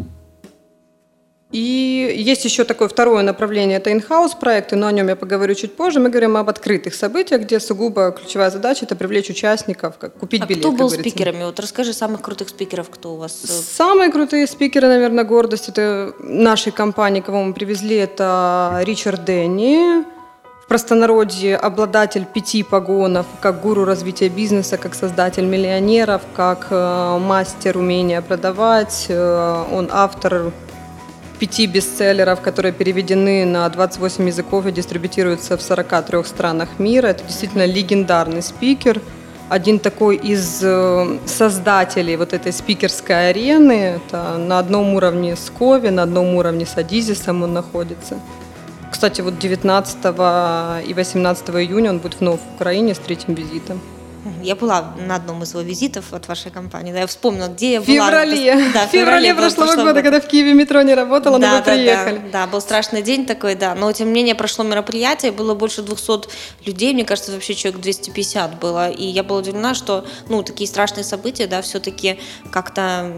И 1.52 2.14
есть 2.18 2.44
еще 2.44 2.66
такое 2.66 2.90
второе 2.90 3.24
направление, 3.24 3.78
это 3.78 3.90
in-house 3.90 4.38
проекты, 4.38 4.76
но 4.76 4.88
о 4.88 4.92
нем 4.92 5.08
я 5.08 5.16
поговорю 5.16 5.56
чуть 5.56 5.74
позже. 5.74 6.02
Мы 6.02 6.10
говорим 6.10 6.36
об 6.36 6.50
открытых 6.50 6.94
событиях, 6.94 7.44
где 7.44 7.62
сугубо 7.62 8.12
ключевая 8.12 8.50
задача– 8.50 8.84
это 8.86 8.98
привлечь 8.98 9.30
участников, 9.30 9.98
как 9.98 10.16
купить 10.16 10.42
а 10.42 10.46
билет. 10.46 10.64
кто 10.66 10.72
был 10.74 10.90
спикерами? 10.90 11.46
Вот 11.46 11.58
расскажи 11.62 11.94
самых 11.94 12.22
крутых 12.22 12.50
спикеров, 12.50 12.90
кто 12.90 13.14
у 13.14 13.18
вас. 13.18 13.46
Э, 13.46 13.48
Самые 13.48 14.12
крутые 14.12 14.48
спикеры, 14.48 14.90
наверное, 14.90 15.24
гордость 15.24 15.70
это 15.70 16.14
нашей 16.20 16.74
компании, 16.74 17.22
кого 17.22 17.42
мы 17.42 17.54
привезли, 17.54 17.96
это 17.96 18.82
Ричард 18.84 19.24
Дэнни, 19.24 20.04
в 20.66 20.68
простонародье 20.68 21.56
обладатель 21.58 22.26
пяти 22.26 22.64
погонов, 22.64 23.28
как 23.40 23.62
гуру 23.62 23.86
развития 23.86 24.30
бизнеса, 24.30 24.78
как 24.78 24.96
создатель 24.96 25.46
миллионеров, 25.46 26.24
как 26.36 26.68
э, 26.72 27.18
мастер 27.20 27.78
умения 27.78 28.20
продавать. 28.22 29.06
Э, 29.08 29.64
он 29.72 29.90
автор 29.92 30.52
пяти 31.38 31.68
бестселлеров, 31.68 32.42
которые 32.42 32.72
переведены 32.72 33.46
на 33.46 33.70
28 33.70 34.26
языков 34.26 34.66
и 34.66 34.72
дистрибутируются 34.72 35.56
в 35.56 35.62
43 35.62 36.24
странах 36.24 36.80
мира. 36.80 37.08
Это 37.08 37.24
действительно 37.24 37.68
легендарный 37.68 38.42
спикер. 38.42 39.02
Один 39.50 39.78
такой 39.78 40.16
из 40.16 40.62
э, 40.64 41.20
создателей 41.28 42.16
вот 42.16 42.34
этой 42.34 42.52
спикерской 42.52 43.30
арены. 43.30 44.00
Это 44.04 44.40
на 44.40 44.58
одном 44.58 44.96
уровне 44.96 45.36
с 45.36 45.52
Кови, 45.52 45.90
на 45.90 46.02
одном 46.02 46.34
уровне 46.34 46.66
с 46.66 46.76
Адизисом 46.76 47.44
он 47.44 47.54
находится. 47.54 48.20
Кстати, 48.92 49.22
вот 49.22 49.40
19 49.40 49.98
и 50.88 50.94
18 50.94 51.50
июня 51.50 51.90
он 51.92 52.00
будет 52.00 52.20
вновь 52.20 52.40
в 52.40 52.56
Украине 52.56 52.96
с 52.96 53.00
третьим 53.00 53.34
визитом. 53.34 53.82
Я 54.42 54.56
была 54.56 54.94
на 54.98 55.16
одном 55.16 55.44
из 55.44 55.52
его 55.52 55.62
визитов 55.62 56.12
от 56.14 56.28
вашей 56.28 56.50
компании. 56.50 56.92
Да, 56.92 57.00
я 57.00 57.08
вспомнила, 57.08 57.48
где 57.48 57.74
я 57.74 57.82
была. 57.82 57.88
Феврале. 57.88 58.72
Да, 58.74 58.88
в 58.88 58.90
феврале, 58.90 59.36
прошлого 59.36 59.76
года, 59.76 60.02
когда 60.02 60.20
в 60.20 60.28
Киеве 60.28 60.54
метро 60.54 60.82
не 60.82 60.96
работало, 60.96 61.38
да, 61.38 61.48
но 61.48 61.58
мы 61.58 61.64
да, 61.64 61.72
приехали. 61.74 62.18
Да, 62.32 62.46
да, 62.46 62.48
был 62.48 62.62
страшный 62.62 63.04
день 63.04 63.26
такой, 63.28 63.56
да. 63.56 63.76
Но, 63.76 63.92
тем 63.92 64.08
не 64.08 64.14
менее, 64.14 64.34
прошло 64.34 64.64
мероприятие, 64.64 65.32
было 65.32 65.54
больше 65.54 65.84
200 65.84 66.28
людей, 66.66 66.94
мне 66.94 67.06
кажется, 67.06 67.32
вообще 67.32 67.54
человек 67.54 67.82
250 67.82 68.60
было. 68.60 68.90
И 68.90 69.06
я 69.06 69.24
была 69.24 69.40
удивлена, 69.40 69.76
что, 69.76 70.06
ну, 70.28 70.42
такие 70.42 70.68
страшные 70.68 71.04
события, 71.04 71.46
да, 71.46 71.62
все-таки 71.62 72.20
как-то 72.52 73.12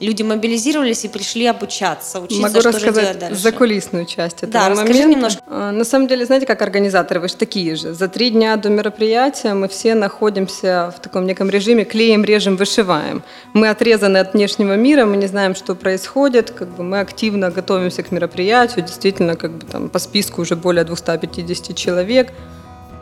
люди 0.00 0.22
мобилизировались 0.22 1.04
и 1.04 1.08
пришли 1.08 1.46
обучаться, 1.46 2.20
учиться, 2.20 2.42
Могу 2.42 2.60
что 2.60 2.68
рассказать 2.68 2.94
же 2.94 3.00
делать 3.00 3.18
дальше. 3.18 3.42
закулисную 3.42 4.06
часть 4.06 4.38
этого 4.38 4.52
да, 4.52 4.60
момента. 4.68 4.82
расскажи 4.82 5.08
немножко. 5.08 5.42
А, 5.46 5.72
на 5.72 5.84
самом 5.84 6.08
деле, 6.08 6.24
знаете, 6.24 6.46
как 6.46 6.62
организаторы, 6.62 7.20
вы 7.20 7.28
же 7.28 7.34
такие 7.34 7.76
же. 7.76 7.94
За 7.94 8.08
три 8.08 8.30
дня 8.30 8.56
до 8.56 8.68
мероприятия 8.68 9.54
мы 9.54 9.68
все 9.68 9.94
находимся 9.94 10.92
в 10.96 11.00
таком 11.00 11.26
неком 11.26 11.50
режиме 11.50 11.84
клеем, 11.84 12.24
режем, 12.24 12.56
вышиваем. 12.56 13.22
Мы 13.52 13.68
отрезаны 13.68 14.18
от 14.18 14.34
внешнего 14.34 14.74
мира, 14.76 15.04
мы 15.04 15.16
не 15.16 15.26
знаем, 15.26 15.54
что 15.54 15.74
происходит, 15.74 16.50
как 16.50 16.68
бы 16.68 16.84
мы 16.84 17.00
активно 17.00 17.50
готовимся 17.50 18.02
к 18.02 18.10
мероприятию, 18.12 18.84
действительно, 18.84 19.36
как 19.36 19.52
бы 19.52 19.66
там 19.66 19.88
по 19.88 19.98
списку 19.98 20.42
уже 20.42 20.56
более 20.56 20.84
250 20.84 21.76
человек. 21.76 22.32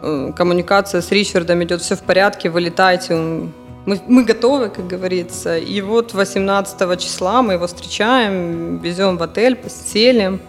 Э, 0.03 0.33
коммуникация 0.37 1.01
с 1.01 1.11
Ричардом 1.11 1.63
идет, 1.65 1.83
все 1.83 1.97
в 1.97 2.03
порядке, 2.03 2.51
вылетайте, 2.51 3.15
он 3.15 3.53
мы, 3.87 4.01
мы 4.07 4.25
готовы, 4.25 4.69
как 4.69 4.87
говорится. 4.87 5.57
И 5.57 5.81
вот 5.81 6.13
18 6.13 7.01
числа 7.01 7.43
мы 7.43 7.55
его 7.55 7.67
встречаем, 7.67 8.79
везем 8.79 9.17
в 9.17 9.23
отель, 9.23 9.57
поселим. 9.57 10.41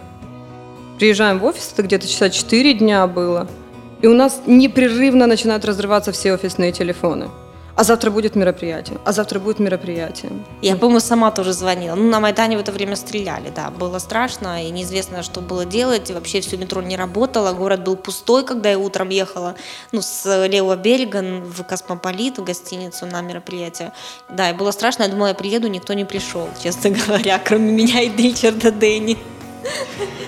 Приезжаем 0.98 1.38
в 1.38 1.44
офис, 1.44 1.70
это 1.72 1.84
где-то 1.84 2.08
часа 2.08 2.28
4 2.28 2.74
дня 2.74 3.06
было. 3.06 3.46
И 4.02 4.06
у 4.06 4.14
нас 4.14 4.42
непрерывно 4.46 5.26
начинают 5.26 5.64
разрываться 5.64 6.12
все 6.12 6.34
офисные 6.34 6.72
телефоны 6.72 7.28
а 7.78 7.84
завтра 7.84 8.10
будет 8.10 8.34
мероприятие, 8.34 8.98
а 9.04 9.12
завтра 9.12 9.38
будет 9.38 9.60
мероприятие. 9.60 10.32
Я, 10.62 10.74
по-моему, 10.74 10.98
сама 10.98 11.30
тоже 11.30 11.52
звонила. 11.52 11.94
Ну, 11.94 12.10
на 12.10 12.18
Майдане 12.18 12.56
в 12.56 12.60
это 12.60 12.72
время 12.72 12.96
стреляли, 12.96 13.52
да, 13.54 13.70
было 13.70 14.00
страшно, 14.00 14.66
и 14.66 14.70
неизвестно, 14.70 15.22
что 15.22 15.40
было 15.40 15.64
делать, 15.64 16.10
вообще 16.10 16.40
все 16.40 16.56
метро 16.56 16.82
не 16.82 16.96
работало, 16.96 17.52
город 17.52 17.84
был 17.84 17.94
пустой, 17.94 18.44
когда 18.44 18.68
я 18.68 18.80
утром 18.80 19.10
ехала, 19.10 19.54
ну, 19.92 20.02
с 20.02 20.46
левого 20.48 20.74
берега 20.74 21.22
в 21.22 21.62
Космополит, 21.62 22.38
в 22.38 22.44
гостиницу 22.44 23.06
на 23.06 23.20
мероприятие. 23.20 23.92
Да, 24.28 24.50
и 24.50 24.54
было 24.54 24.72
страшно, 24.72 25.04
я 25.04 25.08
думала, 25.10 25.28
я 25.28 25.34
приеду, 25.34 25.68
никто 25.68 25.92
не 25.92 26.04
пришел, 26.04 26.48
честно 26.60 26.90
говоря, 27.06 27.38
кроме 27.38 27.70
меня 27.70 28.00
и 28.00 28.10
Ричарда 28.10 28.72
Дэнни. 28.72 29.16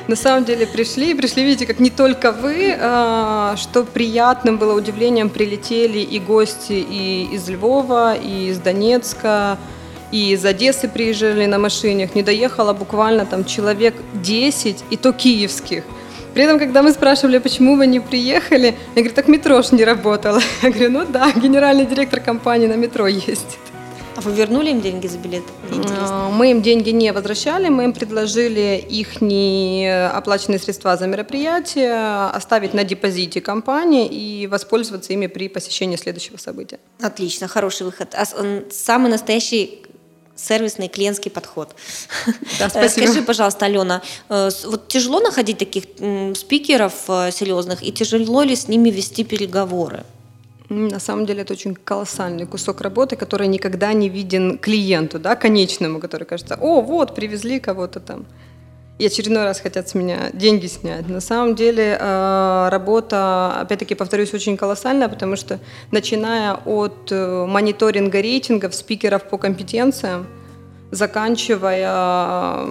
На 0.08 0.16
самом 0.16 0.44
деле 0.44 0.66
пришли, 0.66 1.14
пришли, 1.14 1.44
видите, 1.44 1.66
как 1.66 1.78
не 1.78 1.90
только 1.90 2.32
вы, 2.32 2.76
а, 2.78 3.54
что 3.56 3.84
приятным 3.84 4.58
было 4.58 4.74
удивлением, 4.74 5.30
прилетели 5.30 5.98
и 5.98 6.18
гости 6.18 6.72
и 6.72 7.28
из 7.32 7.48
Львова, 7.48 8.16
и 8.16 8.48
из 8.48 8.58
Донецка, 8.58 9.56
и 10.10 10.32
из 10.32 10.44
Одессы 10.44 10.88
приезжали 10.88 11.46
на 11.46 11.58
машинах. 11.58 12.14
Не 12.14 12.22
доехало 12.22 12.72
буквально 12.72 13.24
там 13.24 13.44
человек 13.44 13.94
10, 14.14 14.84
и 14.90 14.96
то 14.96 15.12
киевских. 15.12 15.84
При 16.34 16.44
этом, 16.44 16.58
когда 16.58 16.82
мы 16.82 16.92
спрашивали, 16.92 17.38
почему 17.38 17.76
вы 17.76 17.86
не 17.86 18.00
приехали, 18.00 18.74
я 18.94 19.02
говорю, 19.02 19.14
так 19.14 19.28
метро 19.28 19.62
ж 19.62 19.72
не 19.72 19.84
работало. 19.84 20.40
Я 20.62 20.70
говорю, 20.70 20.90
ну 20.90 21.04
да, 21.08 21.32
генеральный 21.32 21.86
директор 21.86 22.20
компании 22.20 22.68
на 22.68 22.76
метро 22.76 23.06
ездит. 23.06 23.58
А 24.20 24.22
вы 24.22 24.34
вернули 24.34 24.70
им 24.70 24.82
деньги 24.82 25.06
за 25.06 25.16
билет? 25.16 25.44
А, 25.98 26.28
мы 26.28 26.50
им 26.50 26.60
деньги 26.60 26.90
не 26.90 27.10
возвращали, 27.10 27.70
мы 27.70 27.84
им 27.84 27.94
предложили 27.94 28.76
их 28.86 29.16
оплаченные 30.14 30.58
средства 30.58 30.94
за 30.98 31.06
мероприятие 31.06 32.26
оставить 32.26 32.74
на 32.74 32.84
депозите 32.84 33.40
компании 33.40 34.06
и 34.06 34.46
воспользоваться 34.46 35.14
ими 35.14 35.26
при 35.26 35.48
посещении 35.48 35.96
следующего 35.96 36.36
события. 36.36 36.78
Отлично, 37.00 37.48
хороший 37.48 37.86
выход. 37.86 38.14
А 38.14 38.26
самый 38.70 39.10
настоящий 39.10 39.86
сервисный 40.36 40.88
клиентский 40.88 41.30
подход. 41.30 41.74
Да, 42.58 42.68
спасибо. 42.68 43.06
Скажи, 43.06 43.22
пожалуйста, 43.22 43.66
Алена, 43.66 44.02
э, 44.28 44.50
вот 44.64 44.88
тяжело 44.88 45.20
находить 45.20 45.58
таких 45.58 45.84
спикеров 46.34 46.92
э, 47.08 47.30
серьезных 47.30 47.82
и 47.82 47.92
тяжело 47.92 48.42
ли 48.42 48.54
с 48.54 48.68
ними 48.68 48.90
вести 48.90 49.24
переговоры? 49.24 50.04
На 50.70 51.00
самом 51.00 51.26
деле 51.26 51.42
это 51.42 51.52
очень 51.54 51.74
колоссальный 51.74 52.46
кусок 52.46 52.80
работы, 52.80 53.16
который 53.16 53.48
никогда 53.48 53.92
не 53.92 54.08
виден 54.08 54.56
клиенту, 54.56 55.18
да, 55.18 55.34
конечному, 55.34 55.98
который 55.98 56.24
кажется, 56.24 56.56
о, 56.60 56.80
вот, 56.80 57.16
привезли 57.16 57.58
кого-то 57.58 57.98
там. 57.98 58.24
И 58.98 59.06
очередной 59.06 59.42
раз 59.44 59.58
хотят 59.58 59.88
с 59.88 59.94
меня 59.94 60.30
деньги 60.32 60.68
снять. 60.68 61.08
На 61.08 61.20
самом 61.20 61.56
деле 61.56 61.98
э, 61.98 62.68
работа, 62.70 63.60
опять-таки 63.62 63.96
повторюсь, 63.96 64.32
очень 64.32 64.56
колоссальная, 64.56 65.08
потому 65.08 65.34
что 65.34 65.58
начиная 65.90 66.54
от 66.54 67.10
э, 67.10 67.46
мониторинга 67.46 68.20
рейтингов 68.20 68.72
спикеров 68.72 69.24
по 69.24 69.38
компетенциям, 69.38 70.28
заканчивая 70.92 72.64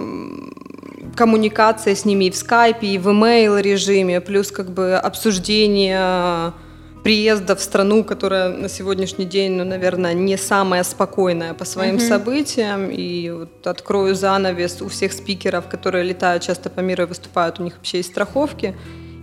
коммуникацией 1.16 1.96
с 1.96 2.06
ними 2.06 2.26
и 2.26 2.30
в 2.30 2.36
скайпе, 2.36 2.86
и 2.86 2.98
в 2.98 3.08
email 3.08 3.60
режиме, 3.60 4.22
плюс 4.22 4.50
как 4.50 4.70
бы 4.70 4.94
обсуждение 4.94 6.54
приезда 7.02 7.56
в 7.56 7.60
страну, 7.60 8.04
которая 8.04 8.50
на 8.50 8.68
сегодняшний 8.68 9.24
день, 9.24 9.52
ну, 9.52 9.64
наверное, 9.64 10.12
не 10.12 10.36
самая 10.36 10.82
спокойная 10.84 11.54
по 11.54 11.64
своим 11.64 11.96
mm-hmm. 11.96 12.08
событиям. 12.08 12.90
И 12.90 13.30
вот 13.30 13.66
открою 13.66 14.14
занавес 14.14 14.82
у 14.82 14.88
всех 14.88 15.12
спикеров, 15.12 15.68
которые 15.68 16.04
летают 16.04 16.42
часто 16.42 16.70
по 16.70 16.80
миру 16.80 17.04
и 17.04 17.06
выступают, 17.06 17.60
у 17.60 17.64
них 17.64 17.76
вообще 17.76 17.98
есть 17.98 18.10
страховки. 18.10 18.74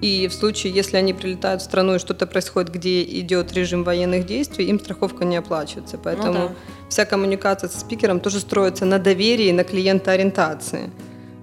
И 0.02 0.28
в 0.28 0.34
случае, 0.34 0.74
если 0.74 0.98
они 0.98 1.14
прилетают 1.14 1.62
в 1.62 1.66
страну 1.66 1.96
и 1.96 2.00
что-то 2.00 2.28
происходит, 2.28 2.72
где 2.72 3.04
идет 3.04 3.52
режим 3.54 3.84
военных 3.84 4.28
действий, 4.28 4.66
им 4.66 4.80
страховка 4.80 5.26
не 5.26 5.38
оплачивается. 5.38 5.98
Поэтому 5.98 6.34
ну, 6.34 6.48
да. 6.50 6.56
вся 6.90 7.06
коммуникация 7.06 7.70
со 7.70 7.80
спикером 7.80 8.20
тоже 8.20 8.40
строится 8.40 8.86
на 8.86 9.00
доверии, 9.00 9.52
на 9.52 9.64
клиентоориентации. 9.64 10.92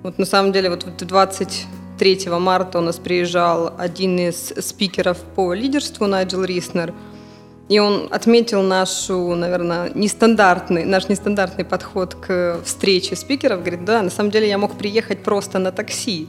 Вот 0.05 0.19
на 0.19 0.27
самом 0.27 0.53
деле 0.53 0.71
вот 0.71 0.87
20 0.97 1.67
3 1.99 2.29
марта 2.39 2.79
у 2.79 2.83
нас 2.83 2.97
приезжал 2.97 3.73
один 3.79 4.19
из 4.19 4.53
спикеров 4.59 5.19
по 5.37 5.55
лидерству, 5.55 6.07
Найджел 6.07 6.45
Риснер, 6.45 6.93
и 7.69 7.79
он 7.79 8.09
отметил 8.11 8.63
нашу, 8.63 9.35
наверное, 9.35 9.91
нестандартный, 9.95 10.85
наш 10.85 11.09
нестандартный 11.09 11.65
подход 11.65 12.15
к 12.15 12.61
встрече 12.65 13.17
спикеров. 13.17 13.61
Говорит, 13.61 13.85
да, 13.85 14.03
на 14.03 14.11
самом 14.11 14.31
деле 14.31 14.49
я 14.49 14.59
мог 14.59 14.77
приехать 14.77 15.23
просто 15.23 15.59
на 15.59 15.73
такси 15.73 16.29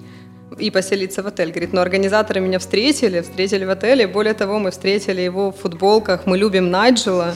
и 0.57 0.71
поселиться 0.71 1.23
в 1.23 1.27
отель. 1.27 1.49
Говорит, 1.49 1.73
но 1.73 1.81
организаторы 1.81 2.39
меня 2.39 2.59
встретили, 2.59 3.19
встретили 3.19 3.65
в 3.65 3.69
отеле. 3.69 4.07
Более 4.07 4.33
того, 4.33 4.59
мы 4.59 4.71
встретили 4.71 5.19
его 5.21 5.51
в 5.51 5.57
футболках. 5.57 6.25
Мы 6.25 6.37
любим 6.37 6.71
Найджела. 6.71 7.35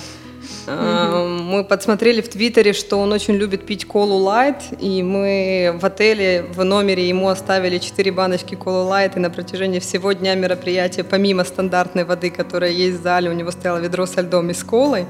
Мы 0.68 1.64
подсмотрели 1.64 2.22
в 2.22 2.30
Твиттере, 2.30 2.74
что 2.74 2.98
он 2.98 3.12
очень 3.12 3.36
любит 3.36 3.66
пить 3.66 3.86
колу 3.86 4.18
лайт, 4.18 4.58
и 4.80 5.04
мы 5.04 5.78
в 5.80 5.86
отеле 5.86 6.46
в 6.54 6.64
номере 6.64 7.08
ему 7.08 7.30
оставили 7.30 7.78
4 7.78 8.12
баночки 8.12 8.56
колу 8.56 8.88
лайт, 8.88 9.18
и 9.18 9.20
на 9.20 9.30
протяжении 9.30 9.80
всего 9.80 10.14
дня 10.14 10.36
мероприятия, 10.36 11.04
помимо 11.04 11.44
стандартной 11.44 12.04
воды, 12.04 12.30
которая 12.30 12.72
есть 12.72 13.00
в 13.00 13.04
зале, 13.04 13.30
у 13.30 13.34
него 13.34 13.52
стояло 13.52 13.78
ведро 13.78 14.06
со 14.06 14.22
льдом 14.22 14.50
и 14.50 14.54
с 14.54 14.64
колой. 14.64 15.06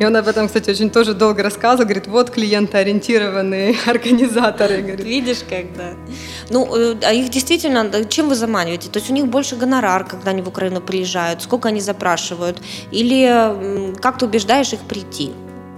И 0.00 0.04
он 0.04 0.16
об 0.16 0.28
этом, 0.28 0.46
кстати, 0.46 0.70
очень 0.70 0.90
тоже 0.90 1.14
долго 1.14 1.42
рассказывал, 1.42 1.84
говорит, 1.84 2.06
вот 2.06 2.30
клиентоориентированные 2.30 3.76
организаторы. 3.86 4.82
Говорит. 4.82 5.04
Видишь, 5.04 5.40
когда. 5.48 5.94
Ну, 6.50 6.68
э, 6.74 6.96
а 7.02 7.12
их 7.12 7.30
действительно, 7.30 8.04
чем 8.04 8.28
вы 8.28 8.34
заманиваете? 8.34 8.88
То 8.88 8.98
есть 8.98 9.10
у 9.10 9.14
них 9.14 9.26
больше 9.26 9.56
гонорар, 9.56 10.04
когда 10.04 10.30
они 10.30 10.42
в 10.42 10.48
Украину 10.48 10.80
приезжают, 10.80 11.42
сколько 11.42 11.68
они 11.68 11.80
запрашивают? 11.80 12.60
Или 12.90 13.92
как 14.00 14.18
ты 14.18 14.26
убеждаешь 14.26 14.71
их 14.72 14.80
прийти 14.80 15.32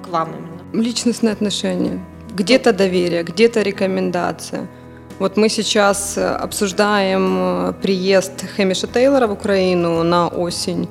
к 0.04 0.08
вам 0.08 0.30
именно? 0.32 0.82
Личностные 0.84 1.32
отношения. 1.32 2.04
Где-то 2.34 2.72
доверие, 2.72 3.22
где-то 3.22 3.62
рекомендация. 3.62 4.68
Вот 5.18 5.36
мы 5.36 5.48
сейчас 5.48 6.18
э, 6.18 6.26
обсуждаем 6.26 7.36
э, 7.38 7.72
приезд 7.80 8.44
Хэмиша 8.56 8.88
Тейлора 8.88 9.28
в 9.28 9.32
Украину 9.32 10.02
на 10.02 10.28
осень. 10.28 10.88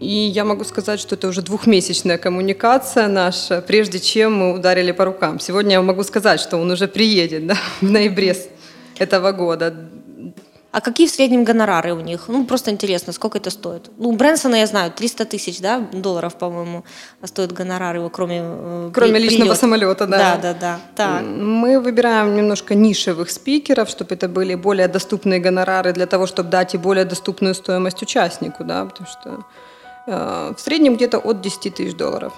И 0.00 0.32
я 0.34 0.44
могу 0.44 0.64
сказать, 0.64 0.98
что 0.98 1.14
это 1.14 1.28
уже 1.28 1.42
двухмесячная 1.42 2.18
коммуникация 2.18 3.06
наша, 3.08 3.60
прежде 3.60 4.00
чем 4.00 4.34
мы 4.34 4.54
ударили 4.54 4.92
по 4.92 5.04
рукам. 5.04 5.38
Сегодня 5.38 5.72
я 5.72 5.82
могу 5.82 6.02
сказать, 6.02 6.40
что 6.40 6.56
он 6.56 6.70
уже 6.70 6.88
приедет 6.88 7.46
да, 7.46 7.56
в 7.80 7.90
ноябре 7.90 8.34
этого 8.98 9.32
года. 9.32 9.74
А 10.72 10.80
какие 10.80 11.06
в 11.06 11.10
среднем 11.10 11.44
гонорары 11.44 11.92
у 11.92 12.00
них? 12.00 12.28
Ну, 12.28 12.46
просто 12.46 12.70
интересно, 12.70 13.12
сколько 13.12 13.36
это 13.36 13.50
стоит? 13.50 13.90
Ну, 13.98 14.08
у 14.08 14.12
Брэнсона, 14.12 14.54
я 14.56 14.66
знаю, 14.66 14.90
300 14.90 15.26
тысяч 15.26 15.60
да, 15.60 15.78
долларов, 15.92 16.34
по-моему, 16.36 16.84
стоит 17.24 17.52
гонорар 17.52 17.96
его, 17.96 18.08
кроме 18.08 18.40
э, 18.42 18.90
Кроме 18.94 19.12
при, 19.12 19.22
личного 19.24 19.42
прилет. 19.42 19.58
самолета, 19.58 20.06
да. 20.06 20.18
Да, 20.18 20.36
да, 20.36 20.54
да. 20.54 20.80
Так. 20.96 21.22
Мы 21.22 21.78
выбираем 21.78 22.34
немножко 22.34 22.74
нишевых 22.74 23.30
спикеров, 23.30 23.90
чтобы 23.90 24.14
это 24.14 24.28
были 24.28 24.54
более 24.54 24.88
доступные 24.88 25.40
гонорары 25.40 25.92
для 25.92 26.06
того, 26.06 26.26
чтобы 26.26 26.48
дать 26.48 26.74
и 26.74 26.78
более 26.78 27.04
доступную 27.04 27.54
стоимость 27.54 28.02
участнику, 28.02 28.64
да, 28.64 28.86
потому 28.86 29.06
что 29.10 29.44
э, 30.06 30.54
в 30.56 30.60
среднем 30.60 30.96
где-то 30.96 31.18
от 31.18 31.42
10 31.42 31.74
тысяч 31.74 31.94
долларов. 31.94 32.32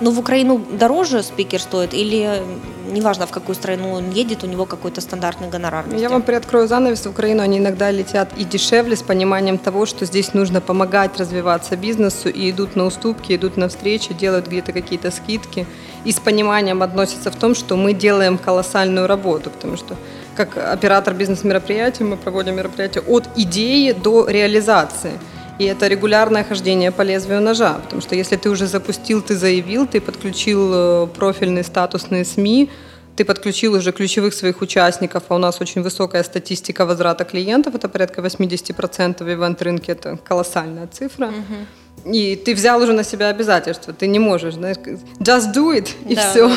Но 0.00 0.10
в 0.10 0.18
Украину 0.18 0.58
дороже 0.58 1.22
спикер 1.22 1.60
стоит 1.60 1.94
или 1.94 2.42
неважно, 2.90 3.26
в 3.26 3.30
какую 3.30 3.54
страну 3.54 3.92
он 3.92 4.10
едет, 4.10 4.42
у 4.42 4.48
него 4.48 4.66
какой-то 4.66 5.00
стандартный 5.00 5.48
гонорар? 5.48 5.84
Я 5.94 6.08
вам 6.08 6.22
приоткрою 6.22 6.66
занавес. 6.66 7.06
В 7.06 7.10
Украину 7.10 7.42
они 7.42 7.58
иногда 7.58 7.92
летят 7.92 8.28
и 8.36 8.44
дешевле 8.44 8.96
с 8.96 9.02
пониманием 9.02 9.58
того, 9.58 9.86
что 9.86 10.04
здесь 10.04 10.34
нужно 10.34 10.60
помогать 10.60 11.16
развиваться 11.18 11.76
бизнесу 11.76 12.28
и 12.28 12.50
идут 12.50 12.74
на 12.74 12.84
уступки, 12.84 13.36
идут 13.36 13.56
на 13.56 13.68
встречи, 13.68 14.12
делают 14.12 14.48
где-то 14.48 14.72
какие-то 14.72 15.12
скидки 15.12 15.66
и 16.04 16.10
с 16.10 16.18
пониманием 16.18 16.82
относятся 16.82 17.30
в 17.30 17.36
том, 17.36 17.54
что 17.54 17.76
мы 17.76 17.92
делаем 17.92 18.38
колоссальную 18.38 19.06
работу, 19.06 19.50
потому 19.50 19.76
что 19.76 19.96
как 20.34 20.56
оператор 20.56 21.14
бизнес-мероприятий 21.14 22.02
мы 22.02 22.16
проводим 22.16 22.56
мероприятия 22.56 23.00
от 23.00 23.28
идеи 23.36 23.92
до 23.92 24.26
реализации– 24.26 25.12
и 25.58 25.64
это 25.64 25.86
регулярное 25.86 26.44
хождение 26.44 26.90
по 26.90 27.02
лезвию 27.02 27.40
ножа, 27.40 27.74
потому 27.74 28.02
что 28.02 28.14
если 28.14 28.36
ты 28.36 28.50
уже 28.50 28.66
запустил, 28.66 29.22
ты 29.22 29.36
заявил, 29.36 29.86
ты 29.86 30.00
подключил 30.00 30.70
э, 30.74 31.06
профильные 31.06 31.64
статусные 31.64 32.24
СМИ, 32.24 32.70
ты 33.16 33.24
подключил 33.24 33.74
уже 33.74 33.92
ключевых 33.92 34.32
своих 34.32 34.62
участников, 34.62 35.24
а 35.28 35.34
у 35.34 35.38
нас 35.38 35.60
очень 35.60 35.82
высокая 35.82 36.22
статистика 36.22 36.86
возврата 36.86 37.24
клиентов, 37.24 37.74
это 37.74 37.88
порядка 37.88 38.22
80% 38.22 39.22
в 39.22 39.28
ивент-рынке, 39.30 39.92
это 39.92 40.16
колоссальная 40.16 40.86
цифра. 40.86 41.26
Угу. 41.26 42.14
И 42.14 42.36
ты 42.36 42.54
взял 42.54 42.82
уже 42.82 42.92
на 42.92 43.04
себя 43.04 43.28
обязательства, 43.28 43.92
ты 43.92 44.06
не 44.06 44.18
можешь, 44.18 44.54
знаешь, 44.54 44.78
just 45.18 45.54
do 45.54 45.76
it, 45.76 45.90
и 46.08 46.14
да. 46.14 46.30
все. 46.30 46.50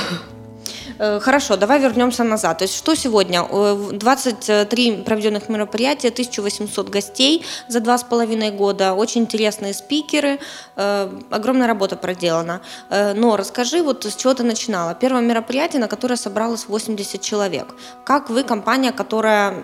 Э, 1.00 1.20
хорошо, 1.20 1.58
давай 1.58 1.80
вернемся 1.80 2.24
назад. 2.24 2.58
То 2.58 2.66
есть 2.66 2.76
что 2.76 2.96
сегодня? 2.96 3.44
23 3.44 5.04
проведенных 5.04 5.50
мероприятия, 5.50 6.10
1800 6.10 6.90
гостей 6.90 7.46
за 7.68 7.80
два 7.80 7.98
с 7.98 8.04
половиной 8.04 8.52
года, 8.52 8.94
очень 8.94 9.22
интересные 9.22 9.74
спикеры, 9.74 10.40
э, 10.76 11.10
огромная 11.30 11.68
работа 11.68 11.96
проделана. 11.96 12.62
Э, 12.90 13.14
но 13.14 13.36
расскажи, 13.36 13.82
вот 13.84 14.06
с 14.06 14.16
чего 14.16 14.34
ты 14.34 14.44
начинала. 14.44 14.94
Первое 14.94 15.22
мероприятие, 15.22 15.80
на 15.80 15.88
которое 15.88 16.18
собралось 16.18 16.68
80 16.68 17.22
человек. 17.22 17.76
Как 18.06 18.30
вы, 18.30 18.44
компания, 18.44 18.92
которая 18.92 19.64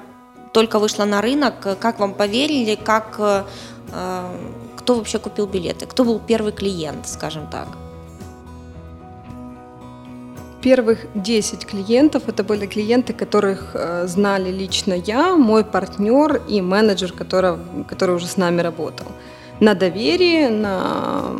только 0.54 0.80
вышла 0.80 1.06
на 1.06 1.22
рынок, 1.22 1.54
как 1.80 2.00
вам 2.00 2.13
поверили, 2.13 2.76
как 2.76 3.48
кто 4.78 4.96
вообще 4.96 5.20
купил 5.20 5.48
билеты, 5.48 5.86
кто 5.86 6.04
был 6.04 6.20
первый 6.20 6.52
клиент, 6.52 7.08
скажем 7.08 7.48
так? 7.48 7.67
Первых 10.62 11.00
10 11.15 11.65
клиентов 11.65 12.24
это 12.28 12.43
были 12.43 12.67
клиенты, 12.67 13.13
которых 13.13 13.71
э, 13.74 14.06
знали 14.08 14.52
лично 14.52 14.93
я, 14.93 15.36
мой 15.36 15.63
партнер 15.63 16.41
и 16.47 16.62
менеджер, 16.62 17.13
который, 17.13 17.58
который 17.88 18.15
уже 18.15 18.28
с 18.28 18.38
нами 18.38 18.62
работал. 18.62 19.08
На 19.60 19.74
доверии, 19.74 20.47
на 20.50 21.32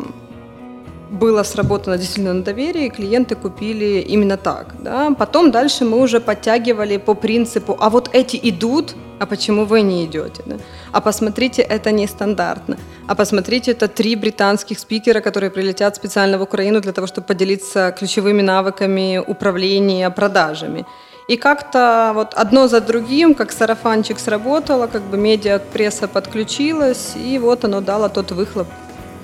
было 1.12 1.42
сработано 1.44 1.98
действительно 1.98 2.32
на 2.32 2.42
доверии, 2.42 2.88
клиенты 2.88 3.36
купили 3.36 4.00
именно 4.00 4.36
так. 4.36 4.66
Да? 4.82 5.10
Потом 5.18 5.50
дальше 5.50 5.84
мы 5.84 5.98
уже 5.98 6.20
подтягивали 6.20 6.96
по 6.96 7.14
принципу, 7.14 7.76
а 7.80 7.90
вот 7.90 8.10
эти 8.14 8.40
идут, 8.42 8.94
а 9.20 9.26
почему 9.26 9.64
вы 9.64 9.82
не 9.82 10.04
идете? 10.04 10.42
Да? 10.46 10.56
А 10.92 11.00
посмотрите, 11.00 11.62
это 11.62 11.92
нестандартно. 11.92 12.76
А 13.06 13.14
посмотрите, 13.14 13.72
это 13.72 13.88
три 13.88 14.16
британских 14.16 14.78
спикера, 14.78 15.20
которые 15.20 15.50
прилетят 15.50 15.96
специально 15.96 16.38
в 16.38 16.42
Украину 16.42 16.80
для 16.80 16.92
того, 16.92 17.06
чтобы 17.06 17.26
поделиться 17.26 17.94
ключевыми 17.98 18.42
навыками 18.42 19.22
управления 19.26 20.10
продажами. 20.10 20.86
И 21.28 21.36
как-то 21.36 22.12
вот 22.14 22.34
одно 22.34 22.68
за 22.68 22.80
другим, 22.80 23.34
как 23.34 23.52
сарафанчик 23.52 24.18
сработало, 24.18 24.86
как 24.88 25.02
бы 25.02 25.16
медиа 25.16 25.60
пресса 25.72 26.08
подключилась, 26.08 27.12
и 27.16 27.38
вот 27.38 27.64
оно 27.64 27.80
дало 27.80 28.08
тот 28.08 28.32
выхлоп, 28.32 28.66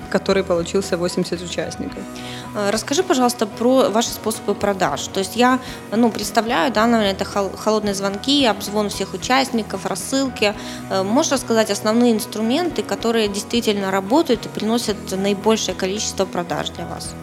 который 0.09 0.43
получился 0.43 0.97
80 0.97 1.41
участников. 1.41 1.99
Э, 2.55 2.69
расскажи, 2.69 3.03
пожалуйста, 3.03 3.45
про 3.45 3.89
ваши 3.89 4.09
способы 4.09 4.55
продаж. 4.55 5.07
То 5.07 5.19
есть 5.19 5.35
я 5.35 5.59
ну, 5.91 6.11
представляю, 6.11 6.71
да, 6.71 6.87
наверное, 6.87 7.13
это 7.13 7.25
холодные 7.25 7.93
звонки, 7.93 8.45
обзвон 8.45 8.89
всех 8.89 9.13
участников, 9.13 9.85
рассылки. 9.85 10.53
Э, 10.89 11.03
можешь 11.03 11.31
рассказать 11.31 11.71
основные 11.71 12.13
инструменты, 12.13 12.83
которые 12.83 13.27
действительно 13.27 13.91
работают 13.91 14.45
и 14.45 14.49
приносят 14.49 14.97
наибольшее 15.11 15.75
количество 15.75 16.25
продаж 16.25 16.69
для 16.69 16.85
вас? 16.85 17.13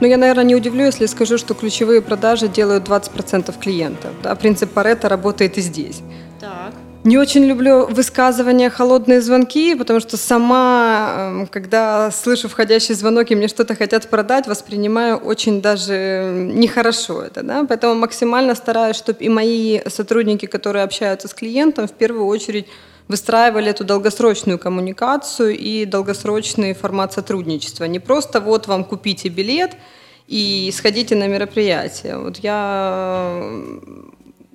Ну, 0.00 0.08
я, 0.08 0.16
наверное, 0.16 0.44
не 0.44 0.54
удивлю, 0.54 0.84
если 0.84 1.06
скажу, 1.06 1.38
что 1.38 1.54
ключевые 1.54 2.02
продажи 2.02 2.48
делают 2.48 2.88
20% 2.88 3.58
клиентов. 3.58 4.10
Да? 4.22 4.34
Принцип 4.34 4.72
Паретта 4.72 5.08
работает 5.08 5.56
и 5.56 5.60
здесь. 5.60 6.02
Так. 6.40 6.74
Не 7.04 7.18
очень 7.18 7.44
люблю 7.44 7.86
высказывания 7.86 8.70
«холодные 8.70 9.20
звонки», 9.20 9.74
потому 9.74 10.00
что 10.00 10.16
сама, 10.16 11.14
эм, 11.16 11.46
когда 11.46 12.10
слышу 12.10 12.48
входящий 12.48 12.94
звонок 12.94 13.30
и 13.30 13.34
мне 13.34 13.48
что-то 13.48 13.74
хотят 13.74 14.08
продать, 14.08 14.46
воспринимаю 14.46 15.18
очень 15.18 15.60
даже 15.60 16.32
нехорошо 16.34 17.20
это. 17.20 17.42
Да? 17.42 17.66
Поэтому 17.68 17.94
максимально 17.94 18.54
стараюсь, 18.54 18.96
чтобы 18.96 19.18
и 19.20 19.28
мои 19.28 19.80
сотрудники, 19.86 20.46
которые 20.46 20.82
общаются 20.82 21.28
с 21.28 21.34
клиентом, 21.34 21.88
в 21.88 21.92
первую 21.92 22.26
очередь 22.26 22.68
выстраивали 23.06 23.68
эту 23.68 23.84
долгосрочную 23.84 24.58
коммуникацию 24.58 25.54
и 25.58 25.84
долгосрочный 25.84 26.72
формат 26.72 27.12
сотрудничества. 27.12 27.84
Не 27.84 27.98
просто 27.98 28.40
вот 28.40 28.66
вам 28.66 28.82
купите 28.82 29.28
билет 29.28 29.72
и 30.26 30.72
сходите 30.74 31.14
на 31.16 31.28
мероприятие. 31.28 32.16
Вот 32.16 32.38
я 32.38 33.42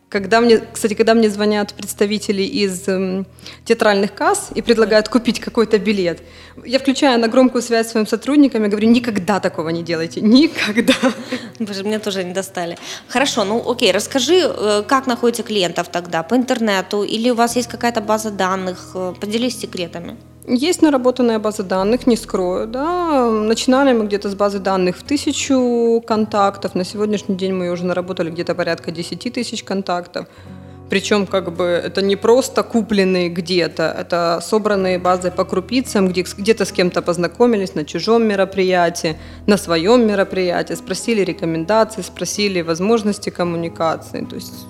когда 0.09 0.41
мне, 0.41 0.57
кстати, 0.57 0.95
когда 0.95 1.13
мне 1.13 1.29
звонят 1.29 1.73
представители 1.73 2.41
из 2.41 2.87
э, 2.87 3.23
театральных 3.63 4.13
касс 4.13 4.49
и 4.55 4.61
предлагают 4.61 5.07
купить 5.07 5.39
какой-то 5.39 5.77
билет, 5.77 6.21
я 6.65 6.79
включаю 6.79 7.19
на 7.19 7.27
громкую 7.27 7.61
связь 7.61 7.87
с 7.87 7.91
своим 7.91 8.07
сотрудником 8.07 8.65
и 8.65 8.67
говорю, 8.67 8.89
никогда 8.89 9.39
такого 9.39 9.69
не 9.69 9.83
делайте, 9.83 10.21
никогда. 10.21 10.95
Боже, 11.59 11.83
меня 11.83 11.99
тоже 11.99 12.23
не 12.23 12.33
достали. 12.33 12.77
Хорошо, 13.07 13.43
ну 13.45 13.63
окей, 13.71 13.91
расскажи, 13.91 14.41
э, 14.43 14.83
как 14.87 15.05
находите 15.05 15.43
клиентов 15.43 15.89
тогда, 15.89 16.23
по 16.23 16.35
интернету 16.35 17.03
или 17.03 17.29
у 17.29 17.35
вас 17.35 17.55
есть 17.55 17.69
какая-то 17.69 18.01
база 18.01 18.31
данных, 18.31 18.91
э, 18.95 19.13
поделись 19.19 19.59
секретами. 19.59 20.17
Есть 20.47 20.81
наработанная 20.81 21.39
база 21.39 21.63
данных, 21.63 22.07
не 22.07 22.15
скрою. 22.15 22.67
Да. 22.67 23.29
Начинали 23.29 23.93
мы 23.93 24.05
где-то 24.05 24.29
с 24.29 24.35
базы 24.35 24.59
данных 24.59 24.97
в 24.97 25.03
тысячу 25.03 26.01
контактов. 26.07 26.75
На 26.75 26.83
сегодняшний 26.83 27.35
день 27.35 27.53
мы 27.53 27.69
уже 27.69 27.85
наработали 27.85 28.31
где-то 28.31 28.55
порядка 28.55 28.91
10 28.91 29.33
тысяч 29.33 29.63
контактов. 29.63 30.25
Причем 30.89 31.27
как 31.27 31.55
бы 31.55 31.65
это 31.65 32.01
не 32.01 32.15
просто 32.15 32.63
купленные 32.63 33.29
где-то, 33.29 33.95
это 33.99 34.39
собранные 34.41 34.97
базы 34.97 35.29
по 35.29 35.45
крупицам, 35.45 36.07
где, 36.07 36.23
где-то 36.23 36.65
с 36.65 36.71
кем-то 36.71 37.03
познакомились 37.03 37.75
на 37.75 37.85
чужом 37.85 38.23
мероприятии, 38.27 39.15
на 39.45 39.57
своем 39.57 40.07
мероприятии, 40.07 40.73
спросили 40.73 41.21
рекомендации, 41.21 42.01
спросили 42.01 42.61
возможности 42.61 43.29
коммуникации. 43.29 44.25
То 44.25 44.35
есть 44.35 44.65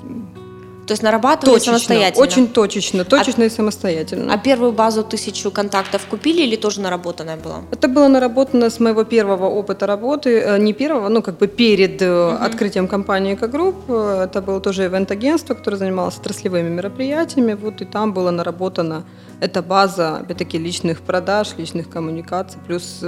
То 0.90 0.94
есть 0.94 1.04
нарабатывали 1.04 1.54
точечно, 1.54 1.74
самостоятельно? 1.74 2.24
Очень 2.24 2.48
точечно, 2.48 3.06
точечно 3.06 3.44
а, 3.44 3.46
и 3.48 3.50
самостоятельно. 3.52 4.34
А 4.34 4.40
первую 4.40 4.72
базу 4.72 5.04
тысячу 5.04 5.52
контактов 5.52 6.02
купили 6.10 6.42
или 6.42 6.56
тоже 6.56 6.82
наработанная 6.82 7.38
была? 7.38 7.58
Это 7.70 7.88
было 7.88 8.08
наработано 8.08 8.72
с 8.72 8.80
моего 8.80 9.04
первого 9.04 9.46
опыта 9.46 9.86
работы, 9.86 10.40
э, 10.40 10.58
не 10.58 10.74
первого, 10.74 11.08
ну 11.10 11.22
как 11.22 11.38
бы 11.38 11.46
перед 11.46 12.02
угу. 12.02 12.44
открытием 12.44 12.88
компании 12.88 13.36
«Экогрупп». 13.36 13.88
Это 13.92 14.42
было 14.42 14.60
тоже 14.60 14.86
ивент-агентство, 14.86 15.54
которое 15.54 15.78
занималось 15.78 16.18
отраслевыми 16.18 16.70
мероприятиями. 16.70 17.54
Вот 17.54 17.82
и 17.82 17.86
там 17.86 18.12
было 18.12 18.32
наработана 18.32 19.04
эта 19.42 19.62
база, 19.62 20.18
опять-таки, 20.18 20.58
личных 20.58 21.02
продаж, 21.02 21.50
личных 21.58 21.88
коммуникаций, 21.88 22.60
плюс 22.66 23.04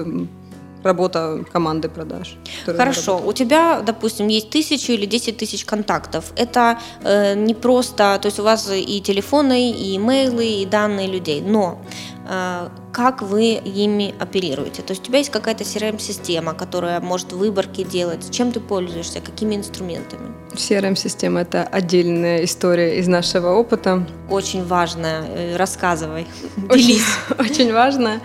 работа 0.83 1.43
команды 1.51 1.89
продаж. 1.89 2.35
Хорошо, 2.65 3.21
у 3.25 3.33
тебя, 3.33 3.81
допустим, 3.81 4.27
есть 4.27 4.49
тысячу 4.49 4.93
или 4.93 5.05
десять 5.05 5.37
тысяч 5.37 5.65
контактов. 5.65 6.31
Это 6.35 6.79
э, 7.03 7.35
не 7.35 7.53
просто, 7.53 8.17
то 8.21 8.27
есть 8.27 8.39
у 8.39 8.43
вас 8.43 8.69
и 8.71 9.01
телефоны, 9.01 9.71
и 9.71 9.97
имейлы, 9.97 10.45
и 10.45 10.65
данные 10.65 11.07
людей, 11.07 11.41
но 11.41 11.81
э, 12.27 12.69
как 12.91 13.21
вы 13.21 13.53
ими 13.53 14.13
оперируете? 14.19 14.81
То 14.81 14.91
есть 14.91 15.03
у 15.03 15.05
тебя 15.05 15.19
есть 15.19 15.31
какая-то 15.31 15.63
CRM-система, 15.63 16.53
которая 16.53 16.99
может 16.99 17.31
выборки 17.31 17.83
делать. 17.83 18.31
Чем 18.31 18.51
ты 18.51 18.59
пользуешься? 18.59 19.21
Какими 19.21 19.55
инструментами? 19.55 20.33
CRM-система– 20.53 21.41
это 21.41 21.63
отдельная 21.63 22.43
история 22.43 22.99
из 22.99 23.07
нашего 23.07 23.53
опыта. 23.53 24.05
Очень 24.29 24.65
важная. 24.65 25.23
Э, 25.27 25.55
рассказывай. 25.55 26.27
Очень, 26.69 27.01
очень 27.39 27.73
важная. 27.73 28.21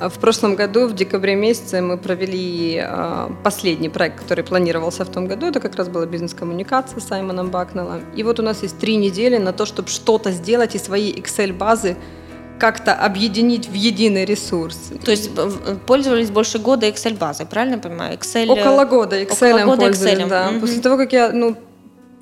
В 0.00 0.18
прошлом 0.18 0.56
году, 0.56 0.86
в 0.86 0.94
декабре 0.94 1.34
месяце, 1.36 1.80
мы 1.80 1.96
провели 1.96 2.82
э, 2.82 3.28
последний 3.42 3.88
проект, 3.88 4.20
который 4.20 4.44
планировался 4.44 5.04
в 5.04 5.08
том 5.08 5.26
году. 5.26 5.46
Это 5.46 5.58
как 5.58 5.74
раз 5.76 5.88
была 5.88 6.04
бизнес-коммуникация 6.04 7.00
с 7.00 7.08
Саймоном 7.08 7.50
Бакнеллом. 7.50 8.02
И 8.14 8.22
вот 8.22 8.38
у 8.38 8.42
нас 8.42 8.62
есть 8.62 8.78
три 8.78 8.96
недели 8.96 9.38
на 9.38 9.52
то, 9.52 9.64
чтобы 9.64 9.88
что-то 9.88 10.32
сделать 10.32 10.74
и 10.74 10.78
свои 10.78 11.12
Excel-базы 11.12 11.96
как-то 12.58 12.94
объединить 12.94 13.68
в 13.68 13.72
единый 13.72 14.24
ресурс. 14.26 14.92
То 15.04 15.10
есть 15.10 15.30
пользовались 15.86 16.30
больше 16.30 16.58
года 16.58 16.86
Excel-базой, 16.86 17.46
правильно 17.46 17.76
я 17.76 17.80
понимаю? 17.80 18.18
Excel... 18.18 18.48
Около 18.48 18.84
года 18.84 19.20
Excel 19.22 19.54
Около 19.54 19.64
года 19.64 19.82
пользовались, 19.82 20.18
Excel. 20.18 20.28
да. 20.28 20.48
Угу. 20.50 20.60
После 20.60 20.80
того, 20.80 20.96
как 20.96 21.12
я 21.12 21.32
ну, 21.32 21.56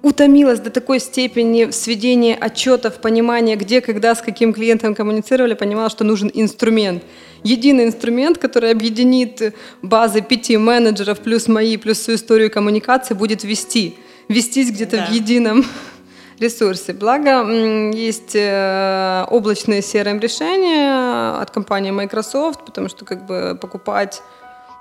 утомилась 0.02 0.60
до 0.60 0.70
такой 0.70 1.00
степени 1.00 1.64
в 1.64 1.72
сведении 1.72 2.36
отчетов, 2.38 3.00
понимания, 3.00 3.56
где, 3.56 3.80
когда, 3.80 4.14
с 4.14 4.22
каким 4.22 4.52
клиентом 4.52 4.94
коммуницировали, 4.94 5.54
понимала, 5.54 5.88
что 5.88 6.04
нужен 6.04 6.30
инструмент. 6.34 7.02
Единый 7.44 7.84
инструмент, 7.84 8.38
который 8.38 8.70
объединит 8.70 9.54
базы 9.82 10.22
пяти 10.22 10.56
менеджеров, 10.56 11.20
плюс 11.20 11.46
мои, 11.46 11.76
плюс 11.76 11.98
всю 11.98 12.14
историю 12.14 12.50
коммуникации, 12.50 13.12
будет 13.14 13.44
вести. 13.44 13.96
Вестись 14.28 14.70
где-то 14.70 14.96
да. 14.96 15.06
в 15.06 15.10
едином 15.12 15.62
ресурсе. 16.38 16.94
Благо, 16.94 17.46
есть 17.92 18.34
э, 18.34 19.26
облачные 19.30 19.80
CRM-решения 19.80 21.38
от 21.38 21.50
компании 21.50 21.90
Microsoft, 21.90 22.64
потому 22.64 22.88
что 22.88 23.04
как 23.04 23.26
бы 23.26 23.58
покупать 23.60 24.22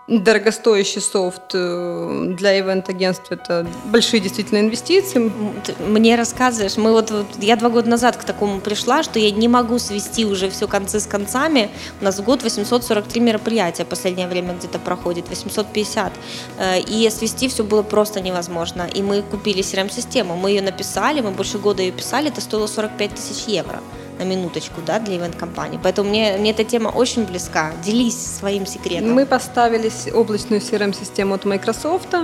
дорогостоящий 0.07 1.01
софт 1.01 1.51
э, 1.53 2.33
для 2.37 2.59
ивент-агентств 2.59 3.31
это 3.31 3.65
большие 3.85 4.19
действительно 4.19 4.59
инвестиции. 4.59 5.31
Мне 5.79 6.15
рассказываешь, 6.15 6.75
мы 6.75 6.91
вот, 6.91 7.11
вот 7.11 7.27
я 7.39 7.55
два 7.55 7.69
года 7.69 7.89
назад 7.89 8.17
к 8.17 8.23
такому 8.23 8.59
пришла, 8.59 9.03
что 9.03 9.17
я 9.17 9.31
не 9.31 9.47
могу 9.47 9.79
свести 9.79 10.25
уже 10.25 10.49
все 10.49 10.67
концы 10.67 10.99
с 10.99 11.07
концами. 11.07 11.69
У 12.01 12.03
нас 12.03 12.19
в 12.19 12.23
год 12.23 12.43
843 12.43 13.21
мероприятия 13.21 13.85
последнее 13.85 14.27
время 14.27 14.55
где-то 14.55 14.77
проходит, 14.77 15.29
850. 15.29 16.11
Э, 16.57 16.79
и 16.81 17.09
свести 17.09 17.47
все 17.47 17.63
было 17.63 17.81
просто 17.81 18.19
невозможно. 18.19 18.87
И 18.93 19.01
мы 19.01 19.21
купили 19.21 19.63
CRM-систему, 19.63 20.35
мы 20.35 20.51
ее 20.51 20.61
написали, 20.61 21.21
мы 21.21 21.31
больше 21.31 21.59
года 21.59 21.81
ее 21.81 21.93
писали, 21.93 22.27
это 22.29 22.41
стоило 22.41 22.67
45 22.67 23.15
тысяч 23.15 23.47
евро 23.47 23.81
на 24.19 24.23
минуточку, 24.23 24.81
да, 24.85 24.99
для 24.99 25.17
ивент-компании. 25.17 25.79
Поэтому 25.81 26.09
мне, 26.09 26.37
мне 26.37 26.51
эта 26.51 26.63
тема 26.63 26.89
очень 26.89 27.25
близка. 27.25 27.71
Делись 27.83 28.17
своим 28.17 28.65
секретом. 28.65 29.13
Мы 29.13 29.25
поставили 29.25 29.91
облачную 30.13 30.61
CRM-систему 30.61 31.33
от 31.35 31.45
Microsoft. 31.45 32.15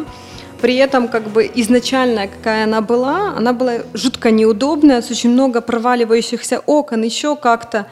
При 0.62 0.75
этом 0.75 1.08
как 1.08 1.30
бы 1.30 1.49
изначальная, 1.56 2.28
какая 2.28 2.65
она 2.65 2.82
была, 2.82 3.34
она 3.38 3.54
была 3.54 3.78
жутко 3.93 4.30
неудобная, 4.30 5.02
с 5.02 5.10
очень 5.10 5.30
много 5.30 5.62
проваливающихся 5.62 6.60
окон, 6.60 7.04
еще 7.04 7.36
как-то. 7.38 7.88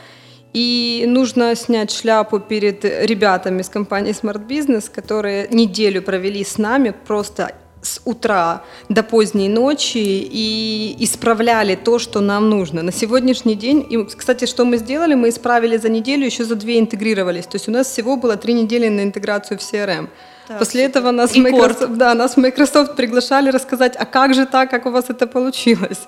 И 0.53 1.05
нужно 1.07 1.55
снять 1.55 1.91
шляпу 1.91 2.39
перед 2.39 2.83
ребятами 2.83 3.61
из 3.61 3.69
компании 3.69 4.13
Smart 4.13 4.47
Business, 4.47 4.91
которые 4.93 5.47
неделю 5.49 6.01
провели 6.01 6.43
с 6.43 6.57
нами, 6.57 6.93
просто 7.07 7.53
с 7.87 8.01
утра 8.05 8.63
до 8.89 9.03
поздней 9.03 9.49
ночи 9.49 9.97
и 9.97 10.95
исправляли 10.99 11.75
то, 11.75 11.99
что 11.99 12.19
нам 12.19 12.49
нужно. 12.49 12.83
На 12.83 12.91
сегодняшний 12.91 13.55
день, 13.55 13.85
и, 13.89 14.03
кстати, 14.03 14.45
что 14.45 14.65
мы 14.65 14.77
сделали, 14.77 15.15
мы 15.15 15.29
исправили 15.29 15.77
за 15.77 15.89
неделю, 15.89 16.25
еще 16.25 16.43
за 16.43 16.55
две 16.55 16.79
интегрировались. 16.79 17.45
То 17.45 17.55
есть 17.55 17.67
у 17.67 17.71
нас 17.71 17.87
всего 17.87 18.17
было 18.17 18.35
три 18.35 18.53
недели 18.53 18.89
на 18.89 19.01
интеграцию 19.01 19.57
в 19.57 19.61
CRM. 19.61 20.09
Так, 20.47 20.59
После 20.59 20.83
этого 20.83 21.11
нас 21.11 21.35
Microsoft, 21.35 21.97
да, 21.97 22.13
нас 22.13 22.37
Microsoft 22.37 22.95
приглашали 22.95 23.49
рассказать, 23.49 23.97
а 23.97 24.05
как 24.05 24.33
же 24.33 24.45
так, 24.45 24.69
как 24.69 24.85
у 24.85 24.91
вас 24.91 25.05
это 25.09 25.27
получилось. 25.27 26.07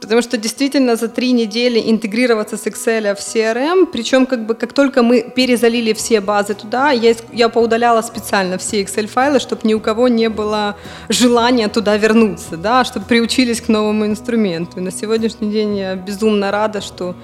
Потому 0.00 0.22
что 0.22 0.36
действительно 0.38 0.96
за 0.96 1.08
три 1.08 1.32
недели 1.32 1.90
интегрироваться 1.90 2.56
с 2.56 2.66
Excel 2.66 3.14
в 3.14 3.18
CRM, 3.18 3.86
причем 3.92 4.26
как 4.26 4.46
бы 4.46 4.54
как 4.54 4.72
только 4.72 5.02
мы 5.02 5.20
перезалили 5.20 5.92
все 5.92 6.20
базы 6.20 6.54
туда, 6.54 6.90
я, 6.92 7.14
я 7.32 7.48
поудаляла 7.48 8.02
специально 8.02 8.56
все 8.56 8.82
Excel-файлы, 8.82 9.38
чтобы 9.38 9.60
ни 9.64 9.74
у 9.74 9.80
кого 9.80 10.08
не 10.08 10.28
было 10.30 10.76
желания 11.10 11.68
туда 11.68 11.96
вернуться, 11.98 12.56
да, 12.56 12.84
чтобы 12.84 13.06
приучились 13.06 13.60
к 13.60 13.68
новому 13.68 14.06
инструменту. 14.06 14.78
И 14.78 14.80
на 14.80 14.90
сегодняшний 14.90 15.50
день 15.50 15.76
я 15.76 15.94
безумно 15.94 16.50
рада, 16.50 16.80
что 16.80 17.14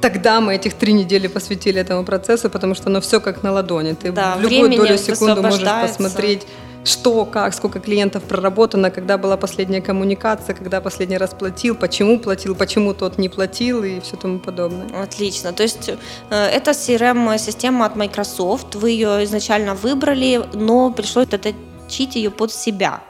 тогда 0.00 0.40
мы 0.40 0.54
этих 0.54 0.74
три 0.74 0.92
недели 0.92 1.26
посвятили 1.26 1.80
этому 1.80 2.04
процессу, 2.04 2.50
потому 2.50 2.74
что 2.74 2.88
оно 2.88 3.00
все 3.00 3.20
как 3.20 3.42
на 3.42 3.52
ладони. 3.52 3.92
Ты 3.94 4.12
да, 4.12 4.36
в 4.36 4.42
любую 4.42 4.76
долю 4.76 4.98
секунды 4.98 5.42
можешь 5.42 5.62
посмотреть, 5.62 6.46
что, 6.84 7.24
как, 7.24 7.54
сколько 7.54 7.80
клиентов 7.80 8.22
проработано, 8.22 8.90
когда 8.90 9.18
была 9.18 9.36
последняя 9.36 9.80
коммуникация, 9.80 10.54
когда 10.54 10.80
последний 10.80 11.18
раз 11.18 11.30
платил, 11.30 11.74
почему 11.74 12.18
платил, 12.18 12.54
почему 12.54 12.94
тот 12.94 13.18
не 13.18 13.28
платил 13.28 13.84
и 13.84 14.00
все 14.00 14.16
тому 14.16 14.38
подобное. 14.38 15.02
Отлично. 15.02 15.52
То 15.52 15.62
есть 15.62 15.90
э, 15.90 15.94
это 16.30 16.70
CRM-система 16.70 17.86
от 17.86 17.96
Microsoft, 17.96 18.74
вы 18.74 18.90
ее 18.90 19.24
изначально 19.24 19.74
выбрали, 19.74 20.42
но 20.54 20.90
пришлось 20.90 21.28
отточить 21.28 22.16
ее 22.16 22.30
под 22.30 22.52
себя. 22.52 23.00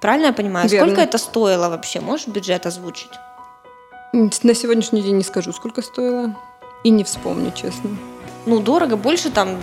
Правильно 0.00 0.26
я 0.26 0.32
понимаю? 0.32 0.68
Верно. 0.68 0.86
Сколько 0.86 1.02
это 1.02 1.18
стоило 1.18 1.68
вообще? 1.68 2.00
Можешь 2.00 2.28
бюджет 2.28 2.66
озвучить? 2.66 3.10
На 4.12 4.54
сегодняшний 4.54 5.00
день 5.00 5.16
не 5.16 5.24
скажу, 5.24 5.54
сколько 5.54 5.80
стоило. 5.80 6.36
И 6.84 6.90
не 6.90 7.02
вспомню, 7.02 7.50
честно. 7.54 7.88
Ну, 8.44 8.60
дорого, 8.60 8.96
больше 8.96 9.30
там 9.30 9.56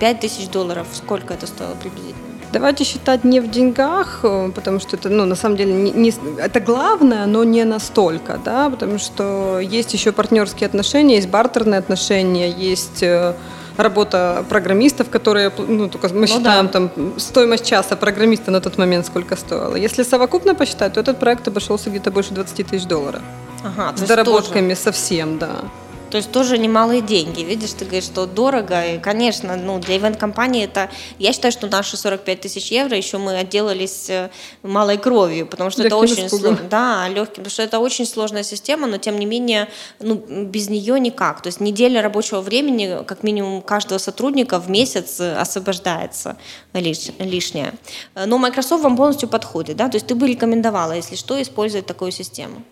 5 0.00 0.20
тысяч 0.20 0.48
долларов. 0.48 0.86
Сколько 0.92 1.32
это 1.32 1.46
стоило 1.46 1.74
приблизительно? 1.74 2.26
Давайте 2.52 2.84
считать 2.84 3.24
не 3.24 3.40
в 3.40 3.50
деньгах, 3.50 4.20
э, 4.22 4.50
потому 4.54 4.80
что 4.80 4.96
это, 4.96 5.08
ну, 5.08 5.24
на 5.24 5.34
самом 5.34 5.56
деле, 5.56 5.72
не, 5.72 5.92
не, 5.92 6.12
это 6.38 6.60
главное, 6.60 7.24
но 7.26 7.42
не 7.42 7.64
настолько, 7.64 8.38
да, 8.44 8.68
потому 8.70 8.98
что 8.98 9.60
есть 9.60 9.94
еще 9.94 10.12
партнерские 10.12 10.66
отношения, 10.66 11.16
есть 11.16 11.28
бартерные 11.28 11.78
отношения, 11.78 12.50
есть 12.50 13.02
э, 13.02 13.34
работа 13.76 14.44
программистов, 14.48 15.08
которые, 15.08 15.50
ну, 15.56 15.88
только 15.88 16.08
мы 16.08 16.20
ну, 16.20 16.26
считаем 16.26 16.66
да. 16.66 16.72
там 16.72 16.90
стоимость 17.16 17.66
часа 17.66 17.96
программиста 17.96 18.50
на 18.50 18.60
тот 18.60 18.78
момент 18.78 19.06
сколько 19.06 19.36
стоило. 19.36 19.74
Если 19.74 20.02
совокупно 20.02 20.54
посчитать, 20.54 20.92
то 20.92 21.00
этот 21.00 21.18
проект 21.18 21.48
обошелся 21.48 21.90
где-то 21.90 22.10
больше 22.10 22.34
20 22.34 22.66
тысяч 22.66 22.86
долларов. 22.86 23.22
Ага, 23.66 23.96
с 23.96 24.00
доработками 24.00 24.74
тоже... 24.74 24.80
совсем, 24.80 25.38
да. 25.38 25.64
То 26.10 26.18
есть 26.18 26.30
тоже 26.30 26.56
немалые 26.56 27.02
деньги. 27.02 27.42
Видишь, 27.42 27.72
ты 27.72 27.84
говоришь, 27.84 28.04
что 28.04 28.26
дорого. 28.26 28.84
И, 28.86 28.98
конечно, 28.98 29.56
ну, 29.56 29.78
для 29.78 29.96
ивент-компании 29.96 30.64
это... 30.64 30.88
Я 31.18 31.32
считаю, 31.32 31.52
что 31.52 31.66
наши 31.66 31.96
45 31.96 32.40
тысяч 32.40 32.70
евро 32.70 32.96
еще 32.96 33.18
мы 33.18 33.36
отделались 33.36 34.08
э, 34.08 34.30
малой 34.62 34.98
кровью, 34.98 35.46
потому 35.46 35.70
что 35.70 35.82
легким 35.82 35.96
это 35.96 36.12
очень 36.12 36.28
сложно. 36.28 36.58
Да, 36.70 37.08
легким, 37.08 37.42
потому 37.42 37.50
что 37.50 37.62
это 37.62 37.80
очень 37.80 38.06
сложная 38.06 38.44
система, 38.44 38.86
но 38.86 38.98
тем 38.98 39.18
не 39.18 39.26
менее, 39.26 39.68
ну, 39.98 40.14
без 40.14 40.68
нее 40.68 40.98
никак. 41.00 41.42
То 41.42 41.48
есть 41.48 41.60
неделя 41.60 42.02
рабочего 42.02 42.40
времени, 42.40 43.04
как 43.04 43.22
минимум, 43.22 43.60
каждого 43.60 43.98
сотрудника 43.98 44.60
в 44.60 44.70
месяц 44.70 45.18
э, 45.18 45.36
освобождается 45.36 46.36
лиш, 46.72 47.10
лишнее. 47.18 47.74
Но 48.14 48.38
Microsoft 48.38 48.84
вам 48.84 48.96
полностью 48.96 49.28
подходит, 49.28 49.76
да? 49.76 49.88
То 49.88 49.96
есть 49.96 50.06
ты 50.06 50.14
бы 50.14 50.28
рекомендовала, 50.28 50.92
если 50.92 51.16
что, 51.16 51.40
использовать 51.42 51.86
такую 51.86 52.12
систему. 52.12 52.62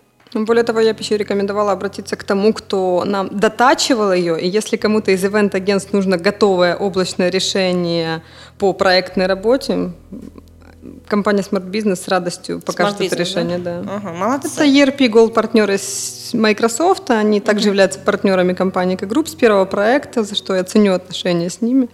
Более 0.43 0.63
того, 0.63 0.81
я 0.81 0.93
бы 0.93 0.99
еще 0.99 1.15
рекомендовала 1.15 1.71
обратиться 1.71 2.17
к 2.17 2.23
тому, 2.23 2.51
кто 2.53 3.03
нам 3.05 3.29
дотачивал 3.31 4.11
ее, 4.11 4.39
и 4.39 4.47
если 4.47 4.75
кому-то 4.75 5.11
из 5.11 5.23
ивент-агентств 5.23 5.93
нужно 5.93 6.17
готовое 6.17 6.75
облачное 6.75 7.29
решение 7.29 8.21
по 8.57 8.73
проектной 8.73 9.27
работе, 9.27 9.91
компания 11.07 11.41
Smart 11.41 11.69
Business 11.69 11.95
с 11.95 12.07
радостью 12.07 12.59
покажет 12.59 12.99
Smart 12.99 13.07
это 13.07 13.15
решение. 13.15 13.57
Да? 13.57 13.81
Да. 13.81 13.95
Ага, 13.95 14.11
молодцы. 14.13 14.47
Это 14.47 14.65
ERP 14.65 15.09
Gold 15.09 15.33
партнеры 15.33 15.77
с 15.77 16.33
Microsoft, 16.33 17.09
они 17.11 17.39
также 17.39 17.69
являются 17.69 17.99
партнерами 17.99 18.53
компании 18.53 18.95
групп 18.95 19.27
с 19.27 19.35
первого 19.35 19.65
проекта, 19.65 20.23
за 20.23 20.35
что 20.35 20.55
я 20.55 20.63
ценю 20.63 20.93
отношения 20.93 21.49
с 21.49 21.61
ними. 21.61 21.89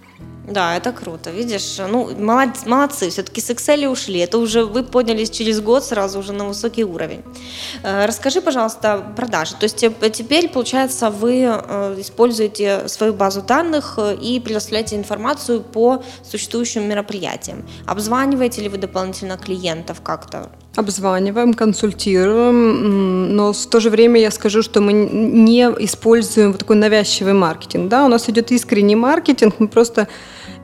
Да, 0.48 0.76
это 0.76 0.92
круто. 0.92 1.30
Видишь, 1.30 1.78
ну, 1.78 2.10
молодцы, 2.16 2.68
молодцы. 2.68 3.10
все-таки 3.10 3.40
с 3.40 3.50
Excel 3.50 3.86
ушли. 3.86 4.18
Это 4.18 4.38
уже 4.38 4.64
вы 4.64 4.82
поднялись 4.82 5.30
через 5.30 5.60
год 5.60 5.84
сразу 5.84 6.18
уже 6.18 6.32
на 6.32 6.46
высокий 6.46 6.84
уровень. 6.84 7.22
Э, 7.84 8.06
расскажи, 8.06 8.40
пожалуйста, 8.40 9.12
продажи. 9.16 9.54
То 9.54 9.64
есть 9.64 9.84
теперь, 10.12 10.48
получается, 10.48 11.10
вы 11.10 11.44
э, 11.44 11.96
используете 12.00 12.88
свою 12.88 13.12
базу 13.12 13.42
данных 13.42 13.94
э, 13.98 14.16
и 14.16 14.40
предоставляете 14.40 14.96
информацию 14.96 15.60
по 15.60 16.02
существующим 16.24 16.88
мероприятиям. 16.88 17.64
Обзваниваете 17.86 18.62
ли 18.62 18.68
вы 18.68 18.78
дополнительно 18.78 19.36
клиентов 19.36 20.00
как-то? 20.02 20.50
Обзваниваем, 20.74 21.52
консультируем, 21.52 23.36
но 23.36 23.52
в 23.52 23.66
то 23.66 23.78
же 23.78 23.90
время 23.90 24.18
я 24.20 24.30
скажу, 24.30 24.62
что 24.62 24.80
мы 24.80 24.94
не 24.94 25.60
используем 25.80 26.52
вот 26.52 26.60
такой 26.60 26.76
навязчивый 26.76 27.34
маркетинг. 27.34 27.90
Да? 27.90 28.06
У 28.06 28.08
нас 28.08 28.30
идет 28.30 28.50
искренний 28.52 28.96
маркетинг, 28.96 29.56
мы 29.58 29.68
просто 29.68 30.08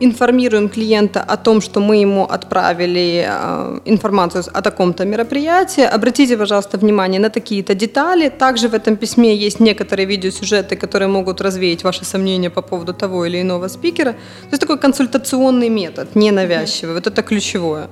информируем 0.01 0.69
клиента 0.71 1.21
о 1.21 1.37
том, 1.37 1.61
что 1.61 1.81
мы 1.81 1.97
ему 1.97 2.25
отправили 2.25 3.27
э, 3.29 3.81
информацию 3.85 4.45
о 4.53 4.63
таком-то 4.63 5.05
мероприятии. 5.05 5.83
Обратите, 5.83 6.37
пожалуйста, 6.37 6.79
внимание 6.79 7.21
на 7.21 7.29
такие-то 7.29 7.75
детали. 7.75 8.31
Также 8.31 8.69
в 8.69 8.75
этом 8.75 8.97
письме 8.97 9.37
есть 9.37 9.61
некоторые 9.61 10.07
видеосюжеты, 10.07 10.77
которые 10.77 11.09
могут 11.09 11.41
развеять 11.41 11.85
ваши 11.85 12.05
сомнения 12.05 12.51
по 12.51 12.63
поводу 12.63 12.95
того 12.95 13.27
или 13.27 13.43
иного 13.43 13.69
спикера. 13.69 14.13
То 14.13 14.53
есть 14.53 14.61
такой 14.61 14.79
консультационный 14.79 15.69
метод, 15.69 16.15
ненавязчивый. 16.15 16.95
Вот 16.95 17.07
это 17.07 17.23
ключевое. 17.23 17.89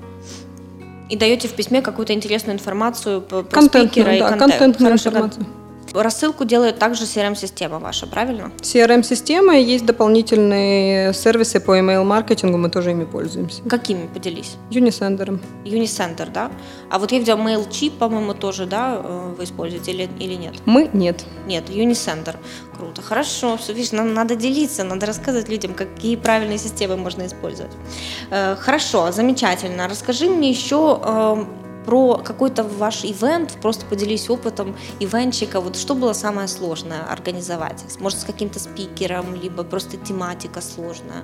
И 1.09 1.17
даете 1.17 1.49
в 1.49 1.53
письме 1.53 1.83
какую-то 1.83 2.13
интересную 2.13 2.57
информацию 2.57 3.21
про 3.21 3.63
спикера 3.63 4.17
и 4.17 4.21
да, 4.21 4.31
контент. 4.31 4.55
контентную 4.55 4.93
информацию. 4.95 5.47
Рассылку 5.93 6.45
делает 6.45 6.79
также 6.79 7.05
CRM-система 7.05 7.79
ваша, 7.79 8.07
правильно? 8.07 8.51
CRM-система, 8.61 9.57
есть 9.57 9.87
дополнительные 9.87 11.15
сервисы 11.15 11.61
по 11.61 11.79
email-маркетингу, 11.79 12.59
мы 12.59 12.71
тоже 12.71 12.91
ими 12.91 13.05
пользуемся. 13.05 13.63
Какими, 13.63 14.07
поделись? 14.07 14.57
Unisender. 14.71 15.39
Unisender, 15.65 16.31
да? 16.33 16.51
А 16.91 16.99
вот 16.99 17.13
я 17.13 17.19
видела 17.19 17.37
MailChimp, 17.37 17.99
по-моему, 17.99 18.35
тоже, 18.35 18.67
да, 18.67 19.01
э, 19.03 19.35
вы 19.39 19.45
используете 19.45 19.93
или, 19.93 20.09
или 20.19 20.35
нет? 20.35 20.55
Мы 20.67 20.91
нет. 20.93 21.25
Нет, 21.47 21.71
Unisender. 21.71 22.37
Круто, 22.77 23.03
хорошо. 23.03 23.57
Все, 23.57 23.73
видишь, 23.73 23.93
нам 23.93 24.13
надо 24.13 24.37
делиться, 24.37 24.85
надо 24.85 25.07
рассказывать 25.07 25.49
людям, 25.49 25.75
какие 25.75 26.17
правильные 26.17 26.59
системы 26.59 26.97
можно 26.97 27.27
использовать. 27.27 27.73
Э, 28.31 28.57
хорошо, 28.57 29.13
замечательно. 29.13 29.89
Расскажи 29.89 30.29
мне 30.29 30.51
еще 30.51 31.01
эм, 31.03 31.49
про 31.87 32.19
какой-то 32.19 32.65
ваш 32.65 33.05
ивент, 33.05 33.57
просто 33.63 33.87
поделись 33.87 34.29
опытом 34.29 34.77
ивентчика, 35.01 35.61
вот 35.61 35.77
что 35.77 35.95
было 35.95 36.13
самое 36.13 36.49
сложное 36.49 37.05
организовать? 37.11 37.85
Может, 38.01 38.21
с 38.21 38.25
каким-то 38.25 38.59
спикером, 38.59 39.35
либо 39.35 39.63
просто 39.63 39.97
тематика 39.97 40.61
сложная? 40.61 41.23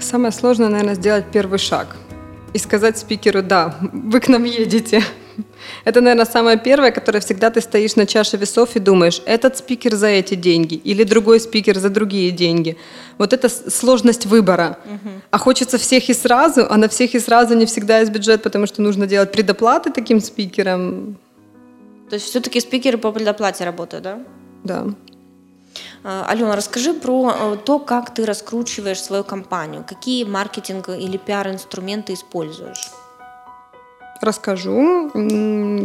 Самое 0.00 0.32
сложное, 0.32 0.68
наверное, 0.68 0.94
сделать 0.94 1.26
первый 1.32 1.58
шаг 1.58 1.96
и 2.52 2.58
сказать 2.58 2.96
спикеру 2.98 3.42
«да, 3.42 3.76
вы 3.80 4.20
к 4.20 4.28
нам 4.28 4.44
едете». 4.44 5.02
Это, 5.84 6.00
наверное, 6.00 6.24
самое 6.26 6.58
первое, 6.58 6.90
которое 6.90 7.20
всегда 7.20 7.50
ты 7.50 7.60
стоишь 7.60 7.96
на 7.96 8.06
чаше 8.06 8.36
весов 8.36 8.76
и 8.76 8.80
думаешь, 8.80 9.22
этот 9.26 9.56
спикер 9.56 9.94
за 9.94 10.08
эти 10.08 10.34
деньги 10.34 10.74
или 10.74 11.04
другой 11.04 11.40
спикер 11.40 11.78
за 11.78 11.88
другие 11.88 12.30
деньги. 12.30 12.76
Вот 13.18 13.32
это 13.32 13.48
сложность 13.48 14.26
выбора. 14.26 14.78
Угу. 14.84 15.10
А 15.30 15.38
хочется 15.38 15.78
всех 15.78 16.08
и 16.10 16.14
сразу, 16.14 16.66
а 16.68 16.76
на 16.76 16.88
всех 16.88 17.14
и 17.14 17.20
сразу 17.20 17.54
не 17.54 17.66
всегда 17.66 18.00
есть 18.00 18.12
бюджет, 18.12 18.42
потому 18.42 18.66
что 18.66 18.82
нужно 18.82 19.06
делать 19.06 19.32
предоплаты 19.32 19.90
таким 19.90 20.20
спикерам. 20.20 21.16
То 22.10 22.14
есть 22.14 22.26
все-таки 22.26 22.60
спикеры 22.60 22.98
по 22.98 23.12
предоплате 23.12 23.64
работают, 23.64 24.04
да? 24.04 24.18
Да. 24.64 24.86
А, 26.02 26.26
Алена, 26.28 26.54
расскажи 26.54 26.92
про 26.92 27.32
э, 27.34 27.56
то, 27.64 27.78
как 27.78 28.14
ты 28.14 28.26
раскручиваешь 28.26 29.02
свою 29.02 29.24
компанию, 29.24 29.84
какие 29.88 30.24
маркетинг 30.24 30.88
или 30.90 31.16
пиар-инструменты 31.16 32.12
используешь. 32.12 32.90
Расскажу. 34.24 35.10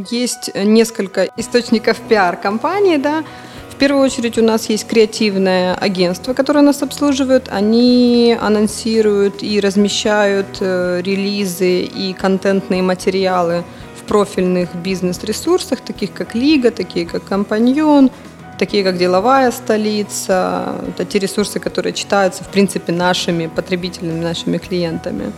Есть 0.09 0.51
несколько 0.55 1.27
источников 1.35 1.97
пиар-компании, 2.07 2.95
да. 2.95 3.25
В 3.69 3.75
первую 3.75 4.05
очередь 4.05 4.37
у 4.37 4.41
нас 4.41 4.69
есть 4.69 4.87
креативное 4.87 5.75
агентство, 5.75 6.33
которое 6.33 6.61
нас 6.61 6.81
обслуживает. 6.81 7.49
Они 7.49 8.37
анонсируют 8.39 9.43
и 9.43 9.59
размещают 9.59 10.47
э, 10.61 11.01
релизы 11.03 11.81
и 11.81 12.13
контентные 12.13 12.81
материалы 12.81 13.65
в 13.97 14.07
профильных 14.07 14.73
бизнес-ресурсах, 14.73 15.81
таких 15.81 16.13
как 16.13 16.33
Лига, 16.33 16.71
такие 16.71 17.05
как 17.05 17.25
Компаньон, 17.25 18.09
такие 18.57 18.85
как 18.85 18.97
Деловая 18.97 19.51
столица. 19.51 20.75
Это 20.87 21.03
те 21.03 21.19
ресурсы, 21.19 21.59
которые 21.59 21.91
читаются, 21.91 22.45
в 22.45 22.47
принципе, 22.47 22.93
нашими 22.93 23.47
потребителями, 23.47 24.23
нашими 24.23 24.59
клиентами. 24.59 25.33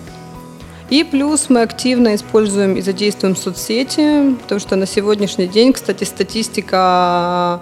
И 0.92 1.06
плюс 1.06 1.50
мы 1.50 1.62
активно 1.62 2.16
используем 2.16 2.76
и 2.76 2.82
задействуем 2.82 3.38
соцсети, 3.38 4.36
потому 4.42 4.60
что 4.60 4.76
на 4.76 4.86
сегодняшний 4.86 5.48
день, 5.48 5.74
кстати, 5.74 6.04
статистика 6.04 7.62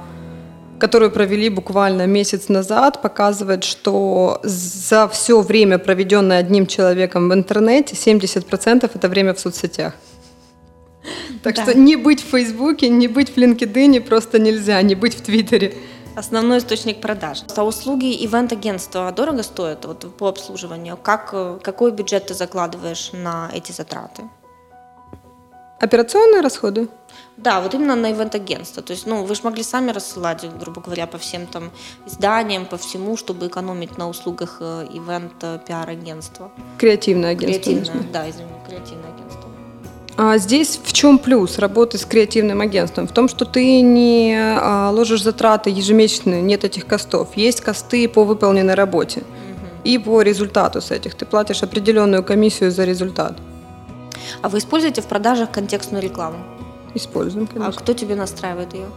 которую 0.80 1.12
провели 1.12 1.50
буквально 1.50 2.08
месяц 2.08 2.48
назад, 2.48 3.02
показывает, 3.02 3.66
что 3.66 4.40
за 4.44 5.10
все 5.10 5.42
время, 5.42 5.78
проведенное 5.78 6.40
одним 6.40 6.66
человеком 6.66 7.28
в 7.28 7.34
интернете, 7.34 7.96
70% 7.96 8.90
это 8.94 9.08
время 9.10 9.34
в 9.34 9.40
соцсетях. 9.42 9.94
Так 11.44 11.56
да. 11.56 11.64
что 11.64 11.78
не 11.78 11.98
быть 11.98 12.22
в 12.22 12.30
Фейсбуке, 12.30 12.88
не 12.90 13.08
быть 13.08 13.30
в 13.30 13.38
LinkedIn 13.38 14.02
просто 14.02 14.40
нельзя, 14.40 14.82
не 14.82 14.96
быть 14.96 15.16
в 15.16 15.22
Твиттере 15.22 15.74
основной 16.16 16.58
источник 16.60 17.02
продаж. 17.02 17.44
А 17.56 17.64
услуги 17.64 18.26
ивент-агентства 18.26 19.12
дорого 19.12 19.44
стоят 19.44 19.86
вот, 19.86 20.16
по 20.18 20.28
обслуживанию? 20.28 20.98
Как, 20.98 21.32
какой 21.62 21.92
бюджет 21.92 22.28
ты 22.28 22.34
закладываешь 22.34 23.12
на 23.14 23.50
эти 23.54 23.72
затраты? 23.72 24.24
Операционные 25.80 26.42
расходы? 26.42 26.90
Да, 27.38 27.62
вот 27.62 27.74
именно 27.74 27.96
на 27.96 28.12
ивент-агентство. 28.12 28.84
То 28.84 28.92
есть, 28.92 29.08
ну, 29.08 29.24
вы 29.24 29.34
же 29.34 29.42
могли 29.44 29.64
сами 29.64 29.92
рассылать, 29.92 30.46
грубо 30.60 30.82
говоря, 30.82 31.08
по 31.08 31.18
всем 31.18 31.48
там 31.48 31.72
изданиям, 32.06 32.66
по 32.66 32.76
всему, 32.76 33.16
чтобы 33.16 33.48
экономить 33.48 33.98
на 33.98 34.10
услугах 34.10 34.58
э, 34.60 34.88
ивент-пиар-агентства. 34.92 36.52
Креативное 36.78 37.32
агентство. 37.32 37.64
Креативное, 37.64 38.04
да, 38.12 38.30
извини, 38.30 38.52
креативное 38.68 39.14
агентство. 39.14 39.39
А 40.22 40.38
здесь 40.38 40.78
в 40.84 40.92
чем 40.92 41.18
плюс 41.18 41.60
работы 41.60 41.98
с 41.98 42.04
креативным 42.04 42.60
агентством? 42.60 43.08
В 43.08 43.14
том, 43.14 43.30
что 43.30 43.46
ты 43.46 43.80
не 43.80 44.36
а, 44.38 44.92
ложишь 44.92 45.24
затраты 45.24 45.70
ежемесячные, 45.70 46.42
нет 46.42 46.66
этих 46.66 46.86
костов. 46.86 47.38
Есть 47.38 47.62
косты 47.62 48.06
по 48.10 48.26
выполненной 48.26 48.74
работе 48.74 49.24
и 49.86 49.98
по 49.98 50.22
результату 50.22 50.82
с 50.82 50.92
этих. 50.92 51.16
Ты 51.16 51.26
платишь 51.26 51.64
определенную 51.64 52.22
комиссию 52.22 52.70
за 52.70 52.84
результат. 52.84 53.38
А 54.42 54.50
вы 54.50 54.58
используете 54.58 55.02
в 55.02 55.06
продажах 55.06 55.52
контекстную 55.52 56.04
рекламу? 56.04 56.40
Используем, 56.96 57.46
а 57.46 57.54
конечно. 57.54 57.70
А 57.70 57.82
кто 57.82 57.94
тебе 57.94 58.16
настраивает 58.16 58.74
ее? 58.74 58.88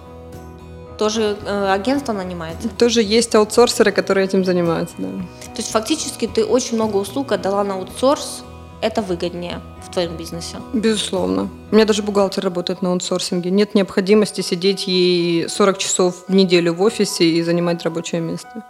Тоже 0.99 1.37
э, 1.47 1.71
агентство 1.71 2.13
нанимается? 2.13 2.69
Тоже 2.69 3.01
есть 3.01 3.33
аутсорсеры, 3.37 3.93
которые 3.93 4.25
этим 4.25 4.45
занимаются, 4.45 4.97
да. 4.99 5.07
То 5.07 5.59
есть 5.59 5.71
фактически 5.71 6.27
ты 6.27 6.45
очень 6.45 6.75
много 6.75 6.97
услуг 6.97 7.31
отдала 7.31 7.63
на 7.63 7.75
аутсорс, 7.75 8.43
это 8.83 9.01
выгоднее 9.01 9.61
в 9.87 9.91
твоем 9.91 10.17
бизнесе? 10.17 10.57
Безусловно. 10.75 11.49
У 11.71 11.75
меня 11.75 11.85
даже 11.85 12.03
бухгалтер 12.03 12.45
работает 12.45 12.83
на 12.83 12.91
аутсорсинге. 12.91 13.51
Нет 13.51 13.75
необходимости 13.75 14.41
сидеть 14.41 14.87
ей 14.87 15.49
40 15.49 15.79
часов 15.79 16.25
в 16.29 16.35
неделю 16.35 16.75
в 16.75 16.83
офисе 16.83 17.25
и 17.25 17.43
занимать 17.43 17.83
рабочее 17.85 18.21
место. 18.21 18.65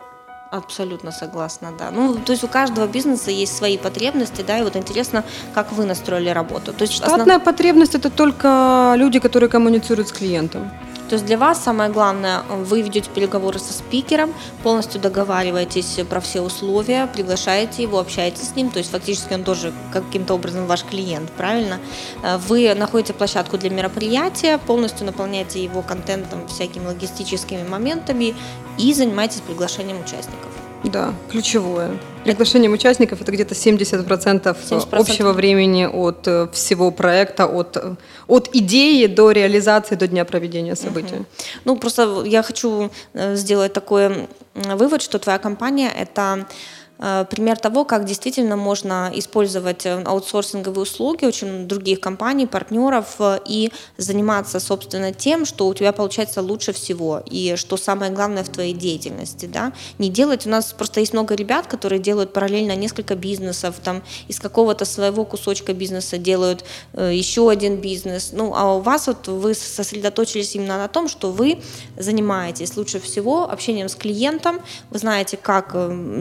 Абсолютно 0.51 1.13
согласна, 1.13 1.73
да. 1.79 1.91
Ну, 1.91 2.15
то 2.15 2.33
есть 2.33 2.45
у 2.45 2.49
каждого 2.49 2.87
бизнеса 2.87 3.31
есть 3.31 3.57
свои 3.57 3.79
потребности, 3.79 4.45
да, 4.47 4.59
и 4.59 4.63
вот 4.63 4.77
интересно, 4.77 5.25
как 5.55 5.73
вы 5.73 5.87
настроили 5.87 6.29
работу. 6.29 6.75
То 6.75 6.83
есть 6.83 6.93
Штатная 6.93 7.37
основ... 7.37 7.45
потребность– 7.45 7.95
это 7.97 8.11
только 8.11 8.93
люди, 8.99 9.19
которые 9.19 9.49
коммуницируют 9.49 10.09
с 10.09 10.13
клиентом. 10.13 10.71
То 11.13 11.17
есть 11.17 11.27
для 11.27 11.37
вас 11.37 11.63
самое 11.63 11.91
главное, 11.91 12.41
вы 12.49 12.81
ведете 12.81 13.11
переговоры 13.11 13.59
со 13.59 13.75
спикером, 13.75 14.33
полностью 14.63 14.99
договариваетесь 14.99 16.01
про 16.09 16.23
все 16.23 16.41
условия, 16.41 17.07
приглашаете 17.07 17.83
его, 17.83 17.99
общаетесь 17.99 18.49
с 18.49 18.57
ним, 18.57 18.71
то 18.71 18.79
есть 18.79 18.91
фактически 18.91 19.35
он 19.35 19.45
тоже 19.45 19.75
каким-то 19.93 20.33
образом 20.33 20.65
ваш 20.65 20.85
клиент, 20.85 21.31
правильно? 21.33 21.81
Э, 22.23 22.39
вы 22.39 22.75
находите 22.75 23.13
площадку 23.13 23.59
для 23.59 23.69
мероприятия, 23.69 24.57
полностью 24.57 25.05
наполняете 25.05 25.63
его 25.63 25.83
контентом, 25.83 26.49
всякими 26.49 26.87
логистическими 26.87 27.63
моментами 27.63 28.35
и 28.79 28.95
занимаетесь 28.95 29.43
приглашением 29.43 30.01
участников. 30.01 30.52
Да, 30.85 31.15
ключевое. 31.31 31.99
Приглашением 32.25 32.73
участников 32.73 33.21
это 33.21 33.33
где-то 33.33 33.55
70%, 33.55 34.07
70%. 34.07 34.97
общего 34.97 35.33
времени 35.33 35.85
от 35.85 36.27
э, 36.29 36.49
всего 36.53 36.91
проекта, 36.91 37.47
от, 37.47 37.77
э, 37.77 37.95
от 38.27 38.49
идеи 38.53 39.07
до 39.07 39.31
реализации, 39.33 39.97
до 39.97 40.07
дня 40.07 40.25
проведения 40.25 40.77
события. 40.77 41.17
Угу. 41.17 41.25
Ну, 41.65 41.77
просто 41.77 42.23
я 42.25 42.43
хочу 42.43 42.91
э, 43.15 43.37
сделать 43.37 43.73
такой 43.73 44.29
вывод, 44.55 45.03
что 45.03 45.19
твоя 45.19 45.39
компания 45.39 45.91
это 45.91 46.47
Э, 46.92 46.92
пример 46.99 47.59
того, 47.59 47.85
как 47.85 48.05
действительно 48.05 48.57
можно 48.57 49.11
использовать 49.15 49.87
э, 49.87 50.03
аутсорсинговые 50.05 50.83
услуги 50.83 51.25
очень 51.25 51.67
других 51.67 51.99
компаний, 51.99 52.47
партнеров 52.47 53.17
э, 53.19 53.41
и 53.45 53.73
заниматься, 53.97 54.61
собственно, 54.61 55.13
тем, 55.13 55.45
что 55.45 55.67
у 55.67 55.75
тебя 55.75 55.93
получается 55.93 56.43
лучше 56.43 56.73
всего 56.73 57.21
и 57.27 57.57
что 57.57 57.77
самое 57.77 58.13
главное 58.13 58.45
в 58.45 58.51
твоей 58.51 58.73
деятельности. 58.73 59.47
Да? 59.47 59.73
Не 59.99 60.11
делать, 60.11 60.47
у 60.47 60.51
нас 60.51 60.73
просто 60.73 61.01
есть 61.01 61.13
много 61.13 61.35
ребят, 61.35 61.67
которые 61.67 61.99
делают 61.99 62.33
параллельно 62.33 62.77
несколько 62.77 63.17
бизнесов, 63.17 63.77
там 63.83 64.03
из 64.29 64.39
какого-то 64.39 64.85
своего 64.85 65.25
кусочка 65.25 65.73
бизнеса 65.73 66.19
делают 66.19 66.65
еще 66.95 67.51
один 67.51 67.77
бизнес. 67.77 68.31
Ну, 68.33 68.55
а 68.55 68.77
у 68.77 68.81
вас 68.81 69.09
вот 69.09 69.27
вы 69.27 69.55
сосредоточились 69.55 70.55
именно 70.55 70.79
на 70.79 70.89
том, 70.89 71.09
что 71.09 71.33
вы 71.33 71.61
занимаетесь 71.97 72.77
лучше 72.77 73.01
всего 73.01 73.51
общением 73.51 73.89
с 73.89 73.97
клиентом, 73.97 74.61
вы 74.91 74.99
знаете, 74.99 75.37
как 75.37 75.75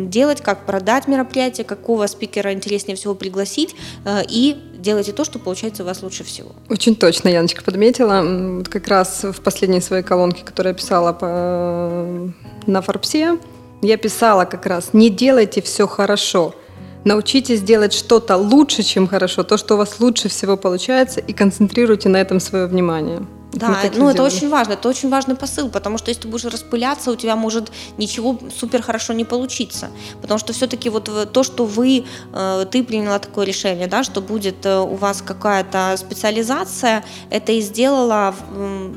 делать, 0.10 0.42
как 0.42 0.66
продать 0.72 1.10
мероприятие, 1.10 1.66
какого 1.66 2.08
спикера 2.08 2.54
интереснее 2.54 2.96
всего 2.96 3.14
пригласить, 3.14 3.76
э, 4.06 4.22
и 4.30 4.56
делайте 4.80 5.12
то, 5.12 5.26
что 5.26 5.38
получается 5.38 5.84
у 5.84 5.86
вас 5.86 6.02
лучше 6.02 6.24
всего. 6.24 6.52
Очень 6.70 6.96
точно 6.96 7.28
Яночка 7.28 7.62
подметила. 7.62 8.64
Как 8.64 8.88
раз 8.88 9.26
в 9.26 9.42
последней 9.42 9.82
своей 9.82 10.02
колонке, 10.02 10.46
которую 10.46 10.72
я 10.72 10.78
писала 10.78 11.12
по... 11.12 12.32
на 12.68 12.82
Форбсе, 12.82 13.38
я 13.82 13.98
писала 13.98 14.46
как 14.46 14.66
раз 14.66 14.94
«Не 14.94 15.10
делайте 15.10 15.62
все 15.62 15.88
хорошо». 15.88 16.56
Научитесь 17.04 17.62
делать 17.62 17.92
что-то 17.92 18.38
лучше, 18.38 18.84
чем 18.84 19.08
хорошо, 19.08 19.44
то, 19.44 19.58
что 19.58 19.74
у 19.74 19.78
вас 19.78 20.00
лучше 20.00 20.30
всего 20.30 20.56
получается, 20.56 21.20
и 21.20 21.34
концентрируйте 21.34 22.08
на 22.08 22.18
этом 22.18 22.40
свое 22.40 22.66
внимание. 22.66 23.20
Да, 23.54 23.82
ну 23.96 24.10
это 24.10 24.24
очень 24.24 24.50
важно, 24.50 24.74
это 24.74 24.88
очень 24.88 25.10
важный 25.10 25.36
посыл, 25.36 25.70
потому 25.70 25.98
что 25.98 26.10
если 26.10 26.24
ты 26.24 26.28
будешь 26.30 26.46
распыляться, 26.46 27.12
у 27.12 27.16
тебя 27.16 27.36
может 27.36 27.72
ничего 27.98 28.40
супер 28.58 28.82
хорошо 28.82 29.12
не 29.12 29.26
получиться, 29.26 29.90
потому 30.22 30.40
что 30.40 30.54
все-таки 30.54 30.90
вот 30.90 31.10
то, 31.34 31.44
что 31.44 31.66
вы, 31.66 32.06
э, 32.34 32.66
ты 32.72 32.84
приняла 32.84 33.20
такое 33.20 33.46
решение, 33.46 33.88
да, 33.88 34.04
что 34.04 34.22
будет 34.22 34.66
э, 34.66 34.80
у 34.80 34.96
вас 34.96 35.22
какая-то 35.22 35.96
специализация, 35.98 37.04
это 37.30 37.52
и 37.52 37.60
сделало 37.60 38.34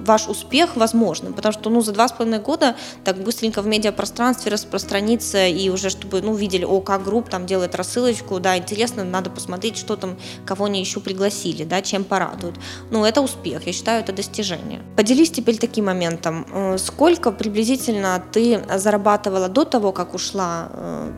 ваш 0.06 0.28
успех 0.28 0.76
возможным, 0.76 1.32
потому 1.32 1.52
что 1.52 1.68
ну 1.68 1.80
за 1.80 1.92
два 1.92 2.06
с 2.06 2.12
половиной 2.12 2.38
года 2.38 2.76
так 3.02 3.18
быстренько 3.18 3.60
в 3.60 3.66
медиапространстве 3.66 4.52
распространиться 4.52 5.46
и 5.48 5.68
уже 5.68 5.90
чтобы 5.90 6.20
ну 6.22 6.34
видели, 6.34 6.64
о, 6.64 6.80
как 6.80 7.02
групп 7.04 7.28
там 7.28 7.46
делает 7.46 7.74
рассылочку, 7.74 8.38
да, 8.38 8.56
интересно, 8.56 9.02
надо 9.02 9.30
посмотреть, 9.30 9.76
что 9.76 9.96
там, 9.96 10.16
кого 10.46 10.66
они 10.66 10.78
еще 10.78 11.00
пригласили, 11.00 11.64
да, 11.64 11.82
чем 11.82 12.04
порадуют. 12.04 12.54
Ну 12.90 13.04
это 13.04 13.20
успех, 13.20 13.66
я 13.66 13.72
считаю, 13.72 14.00
это 14.00 14.12
достижение 14.12 14.43
достижения. 14.44 14.80
Поделись 14.96 15.30
теперь 15.30 15.58
таким 15.58 15.84
моментом. 15.86 16.46
Э, 16.52 16.78
сколько 16.78 17.32
приблизительно 17.32 18.22
ты 18.32 18.60
зарабатывала 18.76 19.48
до 19.48 19.64
того, 19.64 19.92
как 19.92 20.14
ушла 20.14 20.68
э, 20.70 21.12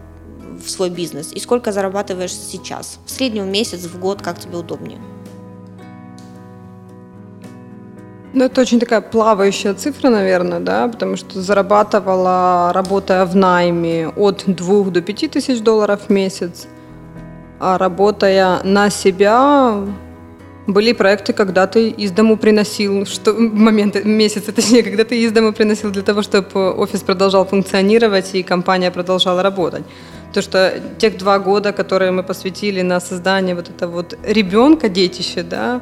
в 0.65 0.71
свой 0.71 0.91
бизнес, 0.91 1.33
и 1.37 1.41
сколько 1.41 1.73
зарабатываешь 1.73 2.33
сейчас? 2.33 2.99
В 3.07 3.11
среднем 3.11 3.51
месяц, 3.53 3.87
в 3.87 3.99
год, 4.01 4.23
как 4.23 4.39
тебе 4.39 4.57
удобнее? 4.57 4.99
Ну, 8.35 8.45
это 8.45 8.61
очень 8.61 8.81
такая 8.81 9.01
плавающая 9.01 9.75
цифра, 9.75 10.11
наверное, 10.11 10.61
да, 10.61 10.89
потому 10.89 11.17
что 11.17 11.41
зарабатывала, 11.41 12.71
работая 12.75 13.25
в 13.25 13.35
найме, 13.35 14.09
от 14.09 14.45
2 14.47 14.91
до 14.91 15.01
5 15.01 15.31
тысяч 15.31 15.61
долларов 15.63 16.01
в 16.09 16.13
месяц, 16.13 16.67
а 17.61 17.79
работая 17.79 18.61
на 18.63 18.91
себя, 18.91 19.87
были 20.67 20.93
проекты, 20.93 21.33
когда 21.33 21.67
ты 21.67 21.89
из 21.89 22.11
дому 22.11 22.37
приносил, 22.37 23.07
что 23.07 23.33
моменты, 23.35 24.03
месяцы, 24.05 24.53
точнее, 24.53 24.83
когда 24.83 25.05
ты 25.05 25.23
из 25.23 25.33
дому 25.33 25.53
приносил 25.53 25.91
для 25.91 26.03
того, 26.03 26.23
чтобы 26.23 26.73
офис 26.73 27.01
продолжал 27.01 27.47
функционировать 27.47 28.35
и 28.35 28.43
компания 28.43 28.91
продолжала 28.91 29.43
работать. 29.43 29.85
То, 30.33 30.43
что 30.43 30.83
тех 30.99 31.17
два 31.19 31.39
года, 31.39 31.73
которые 31.73 32.11
мы 32.11 32.23
посвятили 32.23 32.83
на 32.83 33.01
создание 33.01 33.55
вот 33.55 33.71
этого 33.71 33.93
вот 33.93 34.19
ребенка, 34.27 34.89
детища, 34.89 35.43
да, 35.43 35.81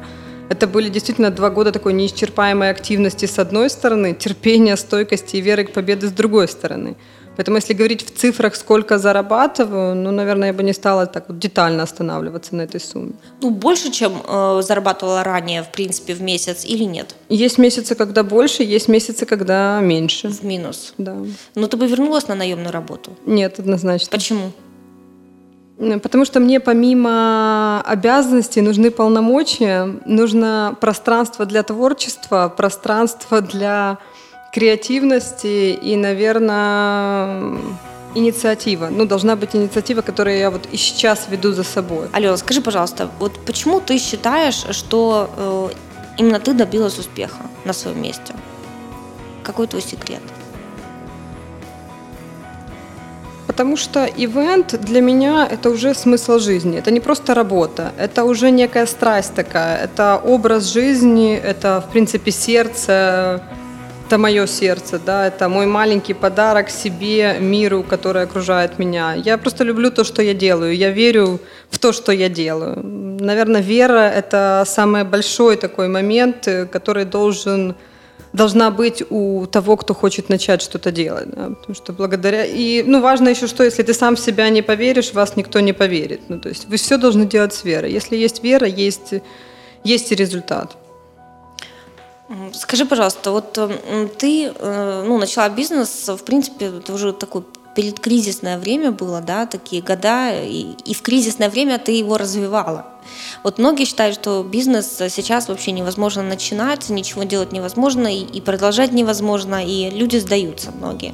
это 0.49 0.67
были 0.67 0.89
действительно 0.89 1.31
два 1.31 1.49
года 1.49 1.71
такой 1.71 1.93
неисчерпаемой 1.93 2.69
активности 2.69 3.25
с 3.25 3.39
одной 3.39 3.69
стороны, 3.69 4.13
терпения, 4.13 4.77
стойкости 4.77 5.37
и 5.37 5.41
веры 5.41 5.65
к 5.65 5.73
победе 5.73 6.07
с 6.07 6.11
другой 6.11 6.47
стороны. 6.47 6.95
Поэтому 7.35 7.57
если 7.57 7.73
говорить 7.73 8.05
в 8.05 8.17
цифрах, 8.17 8.55
сколько 8.55 8.97
зарабатываю, 8.97 9.95
ну, 9.95 10.11
наверное, 10.11 10.47
я 10.47 10.53
бы 10.53 10.63
не 10.63 10.73
стала 10.73 11.05
так 11.05 11.25
вот 11.27 11.39
детально 11.39 11.83
останавливаться 11.83 12.55
на 12.55 12.61
этой 12.61 12.79
сумме. 12.79 13.13
Ну, 13.41 13.49
больше, 13.49 13.91
чем 13.91 14.13
э, 14.27 14.61
зарабатывала 14.61 15.23
ранее, 15.23 15.63
в 15.63 15.71
принципе, 15.71 16.13
в 16.13 16.21
месяц 16.21 16.65
или 16.65 16.83
нет? 16.83 17.15
Есть 17.29 17.57
месяцы, 17.57 17.95
когда 17.95 18.23
больше, 18.23 18.63
есть 18.63 18.87
месяцы, 18.87 19.25
когда 19.25 19.79
меньше. 19.81 20.29
В 20.29 20.43
минус? 20.43 20.93
Да. 20.97 21.15
Но 21.55 21.67
ты 21.67 21.77
бы 21.77 21.87
вернулась 21.87 22.27
на 22.27 22.35
наемную 22.35 22.71
работу? 22.71 23.11
Нет, 23.25 23.59
однозначно. 23.59 24.09
Почему? 24.11 24.51
Потому 25.77 26.23
что 26.23 26.39
мне 26.39 26.59
помимо 26.59 27.81
обязанностей 27.81 28.61
нужны 28.61 28.91
полномочия, 28.91 29.85
нужно 30.05 30.77
пространство 30.79 31.45
для 31.45 31.63
творчества, 31.63 32.53
пространство 32.55 33.41
для 33.41 33.97
креативности 34.55 35.73
и, 35.73 35.97
наверное, 35.97 37.57
инициатива. 38.15 38.87
Ну, 38.89 39.05
должна 39.05 39.35
быть 39.35 39.53
инициатива, 39.53 40.01
которую 40.01 40.37
я 40.37 40.49
вот 40.49 40.67
и 40.71 40.77
сейчас 40.77 41.27
веду 41.29 41.51
за 41.51 41.63
собой. 41.63 42.07
Алена, 42.13 42.37
скажи, 42.37 42.61
пожалуйста, 42.61 43.09
вот 43.19 43.37
почему 43.45 43.81
ты 43.81 43.97
считаешь, 43.97 44.65
что 44.71 45.29
э, 45.37 45.69
именно 46.19 46.39
ты 46.39 46.53
добилась 46.53 46.97
успеха 46.97 47.41
на 47.65 47.73
своем 47.73 48.01
месте? 48.01 48.33
Какой 49.43 49.67
твой 49.67 49.81
секрет? 49.81 50.21
Потому 53.47 53.75
что 53.77 54.05
ивент 54.05 54.79
для 54.79 55.01
меня 55.01 55.45
это 55.51 55.69
уже 55.69 55.93
смысл 55.93 56.39
жизни. 56.39 56.77
Это 56.77 56.91
не 56.91 57.01
просто 57.01 57.33
работа, 57.33 57.91
это 57.97 58.23
уже 58.23 58.51
некая 58.51 58.85
страсть 58.85 59.33
такая, 59.35 59.83
это 59.83 60.21
образ 60.23 60.73
жизни, 60.73 61.35
это, 61.35 61.83
в 61.85 61.91
принципе, 61.91 62.31
сердце, 62.31 63.41
это 64.05 64.17
мое 64.19 64.47
сердце, 64.47 64.99
да, 64.99 65.27
это 65.27 65.49
мой 65.49 65.65
маленький 65.65 66.13
подарок 66.13 66.69
себе, 66.69 67.37
миру, 67.39 67.83
который 67.83 68.23
окружает 68.23 68.79
меня. 68.79 69.15
Я 69.15 69.37
просто 69.37 69.63
люблю 69.63 69.89
то, 69.91 70.03
что 70.03 70.21
я 70.21 70.33
делаю. 70.33 70.75
Я 70.75 70.91
верю 70.91 71.39
в 71.69 71.79
то, 71.79 71.91
что 71.91 72.11
я 72.11 72.29
делаю. 72.29 72.79
Наверное, 73.19 73.61
вера– 73.61 74.09
это 74.15 74.63
самый 74.67 75.03
большой 75.03 75.57
такой 75.57 75.87
момент, 75.87 76.47
который 76.71 77.05
должен 77.05 77.75
должна 78.33 78.69
быть 78.69 79.01
у 79.09 79.45
того, 79.45 79.77
кто 79.77 79.93
хочет 79.93 80.29
начать 80.29 80.61
что-то 80.61 80.91
делать. 80.91 81.29
Да? 81.29 81.49
Потому 81.49 81.75
что 81.75 81.93
благодаря... 81.93 82.45
И 82.45 82.83
ну, 82.83 83.01
важно 83.01 83.29
еще, 83.29 83.47
что 83.47 83.63
если 83.63 83.81
ты 83.81 83.93
сам 83.93 84.15
в 84.15 84.19
себя 84.19 84.49
не 84.49 84.61
поверишь, 84.61 85.13
вас 85.13 85.37
никто 85.37 85.61
не 85.61 85.73
поверит. 85.73 86.19
Ну, 86.27 86.39
то 86.39 86.49
есть 86.49 86.67
вы 86.67 86.75
все 86.75 86.97
должны 86.97 87.25
делать 87.25 87.53
с 87.53 87.63
верой. 87.63 87.93
Если 87.93 88.17
есть 88.17 88.43
вера, 88.43 88.67
есть, 88.67 89.13
есть 89.85 90.11
и 90.11 90.15
результат. 90.15 90.75
Скажи, 92.53 92.85
пожалуйста, 92.85 93.31
вот 93.31 93.53
ты 94.17 94.47
э, 94.47 95.03
ну, 95.05 95.17
начала 95.19 95.47
бизнес, 95.49 96.09
в 96.09 96.23
принципе, 96.23 96.65
это 96.65 96.93
уже 96.93 97.13
такой 97.13 97.43
передкризисное 97.75 98.57
время 98.57 98.91
было, 98.91 99.21
да, 99.21 99.45
такие 99.45 99.81
года, 99.81 100.31
и, 100.33 100.75
и 100.85 100.93
в 100.93 101.01
кризисное 101.01 101.49
время 101.49 101.77
ты 101.77 101.91
его 101.91 102.17
развивала. 102.17 102.85
Вот 103.43 103.57
многие 103.57 103.85
считают, 103.85 104.15
что 104.15 104.43
бизнес 104.43 104.97
сейчас 105.09 105.47
вообще 105.47 105.71
невозможно 105.71 106.23
начинать, 106.23 106.89
ничего 106.89 107.23
делать 107.23 107.51
невозможно 107.51 108.07
и, 108.07 108.21
и 108.21 108.41
продолжать 108.41 108.91
невозможно, 108.91 109.63
и 109.65 109.89
люди 109.89 110.17
сдаются 110.17 110.71
многие. 110.71 111.13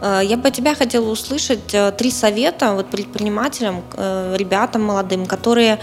Э, 0.00 0.20
я 0.22 0.36
бы 0.36 0.48
от 0.48 0.54
тебя 0.54 0.74
хотела 0.74 1.08
услышать 1.10 1.74
э, 1.74 1.92
три 1.92 2.10
совета 2.10 2.72
вот 2.72 2.86
предпринимателям, 2.86 3.82
э, 3.96 4.34
ребятам 4.36 4.84
молодым, 4.84 5.26
которые 5.26 5.80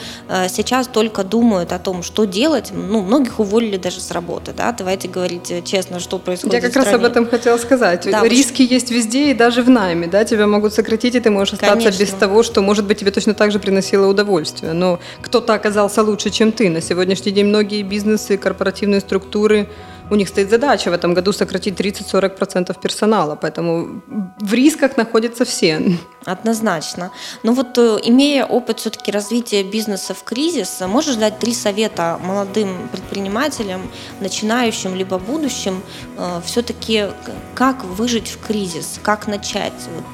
сейчас 0.49 0.87
только 0.87 1.23
думают 1.23 1.71
о 1.71 1.79
том, 1.79 2.03
что 2.03 2.25
делать. 2.25 2.71
Ну, 2.73 3.01
многих 3.01 3.39
уволили 3.39 3.77
даже 3.77 3.99
с 3.99 4.11
работы, 4.11 4.53
да, 4.55 4.71
давайте 4.71 5.07
говорить 5.07 5.53
честно, 5.65 5.99
что 5.99 6.19
происходит 6.19 6.53
Я 6.53 6.61
как 6.61 6.75
раз 6.75 6.93
об 6.93 7.03
этом 7.03 7.27
хотела 7.27 7.57
сказать. 7.57 8.07
Да, 8.09 8.23
Риски 8.23 8.63
очень... 8.63 8.73
есть 8.73 8.91
везде 8.91 9.31
и 9.31 9.33
даже 9.33 9.61
в 9.61 9.69
найме, 9.69 10.04
да, 10.07 10.23
тебя 10.25 10.47
могут 10.47 10.73
сократить, 10.73 11.15
и 11.15 11.19
ты 11.19 11.29
можешь 11.29 11.53
остаться 11.53 11.75
Конечно. 11.75 11.99
без 11.99 12.11
того, 12.11 12.43
что, 12.43 12.61
может 12.61 12.85
быть, 12.85 12.99
тебе 12.99 13.11
точно 13.11 13.33
так 13.33 13.51
же 13.51 13.59
приносило 13.59 14.07
удовольствие. 14.07 14.73
Но 14.73 14.99
кто-то 15.21 15.53
оказался 15.53 16.03
лучше, 16.03 16.29
чем 16.29 16.51
ты. 16.51 16.69
На 16.69 16.81
сегодняшний 16.81 17.31
день 17.31 17.45
многие 17.45 17.83
бизнесы, 17.83 18.37
корпоративные 18.37 19.01
структуры 19.01 19.67
у 20.09 20.15
них 20.15 20.29
стоит 20.29 20.49
задача 20.49 20.89
в 20.89 20.93
этом 20.93 21.13
году 21.13 21.33
сократить 21.33 21.79
30-40% 21.79 22.79
персонала, 22.79 23.35
поэтому 23.35 24.01
в 24.39 24.53
рисках 24.53 24.97
находятся 24.97 25.45
все. 25.45 25.97
Однозначно. 26.25 27.11
Но 27.43 27.53
вот 27.53 27.77
э, 27.77 27.97
имея 28.03 28.45
опыт 28.45 28.79
все-таки 28.79 29.11
развития 29.11 29.63
бизнеса 29.63 30.13
в 30.13 30.23
кризис, 30.23 30.81
можешь 30.87 31.15
дать 31.15 31.39
три 31.39 31.53
совета 31.53 32.19
молодым 32.23 32.89
предпринимателям, 32.91 33.81
начинающим 34.19 34.95
либо 34.95 35.17
будущим, 35.17 35.81
э, 36.17 36.41
все-таки 36.45 37.05
как 37.53 37.83
выжить 37.83 38.27
в 38.27 38.45
кризис, 38.45 38.99
как 39.03 39.27
начать? 39.27 39.73
Вот 39.95 40.05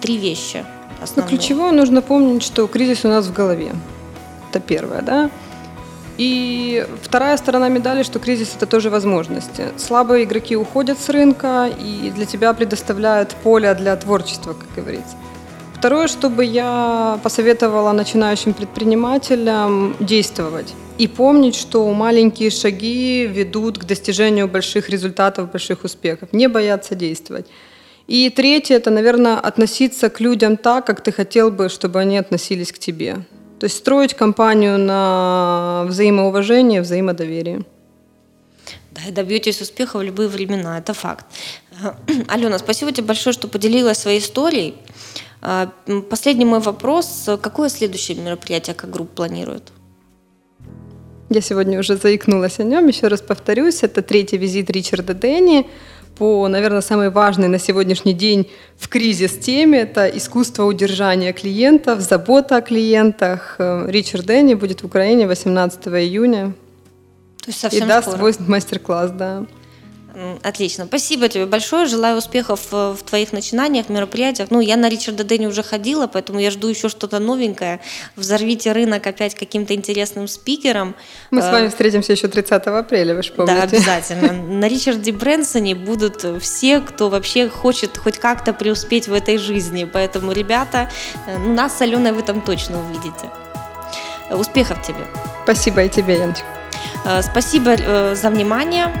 три 0.00 0.16
вещи. 0.16 0.64
Основные. 1.02 1.30
Ну, 1.30 1.38
ключевое 1.38 1.72
нужно 1.72 2.02
помнить, 2.02 2.42
что 2.42 2.66
кризис 2.66 3.04
у 3.04 3.08
нас 3.08 3.26
в 3.26 3.32
голове. 3.32 3.72
Это 4.50 4.60
первое, 4.60 5.02
да. 5.02 5.30
И 6.18 6.84
вторая 7.02 7.36
сторона 7.36 7.68
медали, 7.68 8.02
что 8.02 8.18
кризис 8.18 8.54
это 8.56 8.66
тоже 8.66 8.90
возможности. 8.90 9.66
Слабые 9.76 10.24
игроки 10.24 10.56
уходят 10.56 10.98
с 10.98 11.08
рынка 11.08 11.70
и 11.80 12.10
для 12.10 12.26
тебя 12.26 12.52
предоставляют 12.52 13.36
поле 13.42 13.72
для 13.74 13.96
творчества, 13.96 14.52
как 14.54 14.74
говорится. 14.74 15.16
Второе, 15.74 16.08
чтобы 16.08 16.44
я 16.44 17.20
посоветовала 17.22 17.92
начинающим 17.92 18.52
предпринимателям 18.52 19.94
действовать 20.00 20.74
и 20.98 21.06
помнить, 21.06 21.54
что 21.54 21.88
маленькие 21.94 22.50
шаги 22.50 23.24
ведут 23.28 23.78
к 23.78 23.84
достижению 23.84 24.48
больших 24.48 24.90
результатов, 24.90 25.52
больших 25.52 25.84
успехов. 25.84 26.32
Не 26.32 26.48
бояться 26.48 26.96
действовать. 26.96 27.46
И 28.08 28.28
третье, 28.30 28.74
это, 28.74 28.90
наверное, 28.90 29.38
относиться 29.38 30.10
к 30.10 30.18
людям 30.18 30.56
так, 30.56 30.84
как 30.84 31.00
ты 31.00 31.12
хотел 31.12 31.52
бы, 31.52 31.68
чтобы 31.68 32.00
они 32.00 32.18
относились 32.18 32.72
к 32.72 32.78
тебе. 32.80 33.18
То 33.58 33.64
есть 33.64 33.76
строить 33.76 34.14
компанию 34.14 34.78
на 34.78 35.84
взаимоуважении, 35.88 36.80
взаимодоверии. 36.80 37.64
Да, 38.92 39.02
и 39.08 39.12
добьетесь 39.12 39.60
успеха 39.60 39.98
в 39.98 40.02
любые 40.02 40.28
времена, 40.28 40.78
это 40.78 40.94
факт. 40.94 41.26
Алена, 42.28 42.58
спасибо 42.58 42.92
тебе 42.92 43.06
большое, 43.06 43.34
что 43.34 43.48
поделилась 43.48 43.98
своей 43.98 44.20
историей. 44.20 44.74
А, 45.40 45.70
последний 46.10 46.44
мой 46.44 46.60
вопрос. 46.60 47.28
Какое 47.40 47.68
следующее 47.68 48.18
мероприятие 48.18 48.74
как 48.74 48.90
группа 48.90 49.16
планирует? 49.16 49.72
Я 51.30 51.42
сегодня 51.42 51.78
уже 51.78 51.96
заикнулась 51.96 52.58
о 52.58 52.64
нем. 52.64 52.86
Еще 52.86 53.08
раз 53.08 53.20
повторюсь, 53.20 53.82
это 53.82 54.02
третий 54.02 54.38
визит 54.38 54.70
Ричарда 54.70 55.14
Дэнни 55.14 55.68
по, 56.18 56.48
наверное, 56.48 56.80
самой 56.80 57.10
важной 57.10 57.48
на 57.48 57.58
сегодняшний 57.58 58.12
день 58.12 58.50
в 58.76 58.88
кризис 58.88 59.38
теме. 59.38 59.80
Это 59.80 60.06
искусство 60.06 60.64
удержания 60.64 61.32
клиентов, 61.32 62.00
забота 62.00 62.56
о 62.56 62.60
клиентах. 62.60 63.56
Э, 63.58 63.86
Ричард 63.88 64.26
Дэнни 64.26 64.54
будет 64.54 64.82
в 64.82 64.86
Украине 64.86 65.26
18 65.26 65.86
июня. 65.86 66.52
То 67.40 67.50
есть 67.50 67.60
совсем 67.60 67.84
И 67.84 67.88
даст 67.88 68.10
свой 68.10 68.34
мастер-класс, 68.38 69.12
да. 69.12 69.46
Отлично. 70.42 70.86
Спасибо 70.86 71.28
тебе 71.28 71.46
большое. 71.46 71.86
Желаю 71.86 72.16
успехов 72.16 72.68
в 72.70 72.96
твоих 73.04 73.32
начинаниях, 73.32 73.88
мероприятиях. 73.88 74.50
Ну, 74.50 74.60
я 74.60 74.76
на 74.76 74.88
Ричарда 74.88 75.22
Дэнни 75.22 75.46
уже 75.46 75.62
ходила, 75.62 76.06
поэтому 76.06 76.38
я 76.40 76.50
жду 76.50 76.68
еще 76.68 76.88
что-то 76.88 77.18
новенькое. 77.18 77.80
Взорвите 78.16 78.72
рынок 78.72 79.06
опять 79.06 79.34
каким-то 79.34 79.74
интересным 79.74 80.26
спикером. 80.26 80.94
Мы 81.30 81.42
с 81.42 81.44
Э, 81.44 81.52
вами 81.52 81.68
встретимся 81.68 82.12
еще 82.12 82.26
30 82.28 82.66
апреля, 82.66 83.14
вы 83.14 83.22
же 83.22 83.32
помните. 83.32 83.56
Да, 83.56 83.62
обязательно. 83.62 84.32
На 84.58 84.66
Ричарде 84.68 85.12
Брэнсоне 85.12 85.74
будут 85.74 86.24
все, 86.42 86.80
кто 86.80 87.10
вообще 87.10 87.48
хочет 87.48 87.96
хоть 87.96 88.18
как-то 88.18 88.52
преуспеть 88.52 89.08
в 89.08 89.12
этой 89.12 89.36
жизни. 89.38 89.84
Поэтому, 89.84 90.32
ребята, 90.32 90.90
э, 91.26 91.38
ну, 91.38 91.52
нас 91.52 91.76
с 91.76 91.82
Аленой 91.82 92.12
вы 92.12 92.22
там 92.22 92.40
точно 92.40 92.80
увидите. 92.80 93.30
Успехов 94.30 94.82
тебе. 94.82 95.06
Спасибо 95.44 95.84
и 95.84 95.88
тебе, 95.88 96.14
Яночка. 96.14 96.44
Э, 97.04 97.22
Спасибо 97.22 98.14
за 98.14 98.30
внимание. 98.30 98.92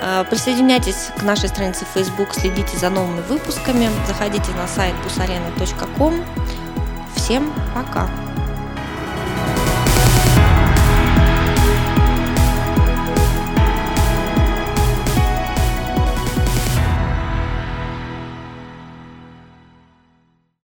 Э, 0.00 0.24
Присоединяйтесь 0.28 1.10
к 1.18 1.22
нашей 1.22 1.48
странице 1.48 1.84
Facebook, 1.94 2.34
следите 2.34 2.76
за 2.76 2.90
новыми 2.90 3.20
выпусками, 3.22 3.88
заходите 4.06 4.50
на 4.52 4.66
сайт 4.66 4.94
busarena.com. 5.04 6.24
Всем 7.16 7.52
пока! 7.74 8.29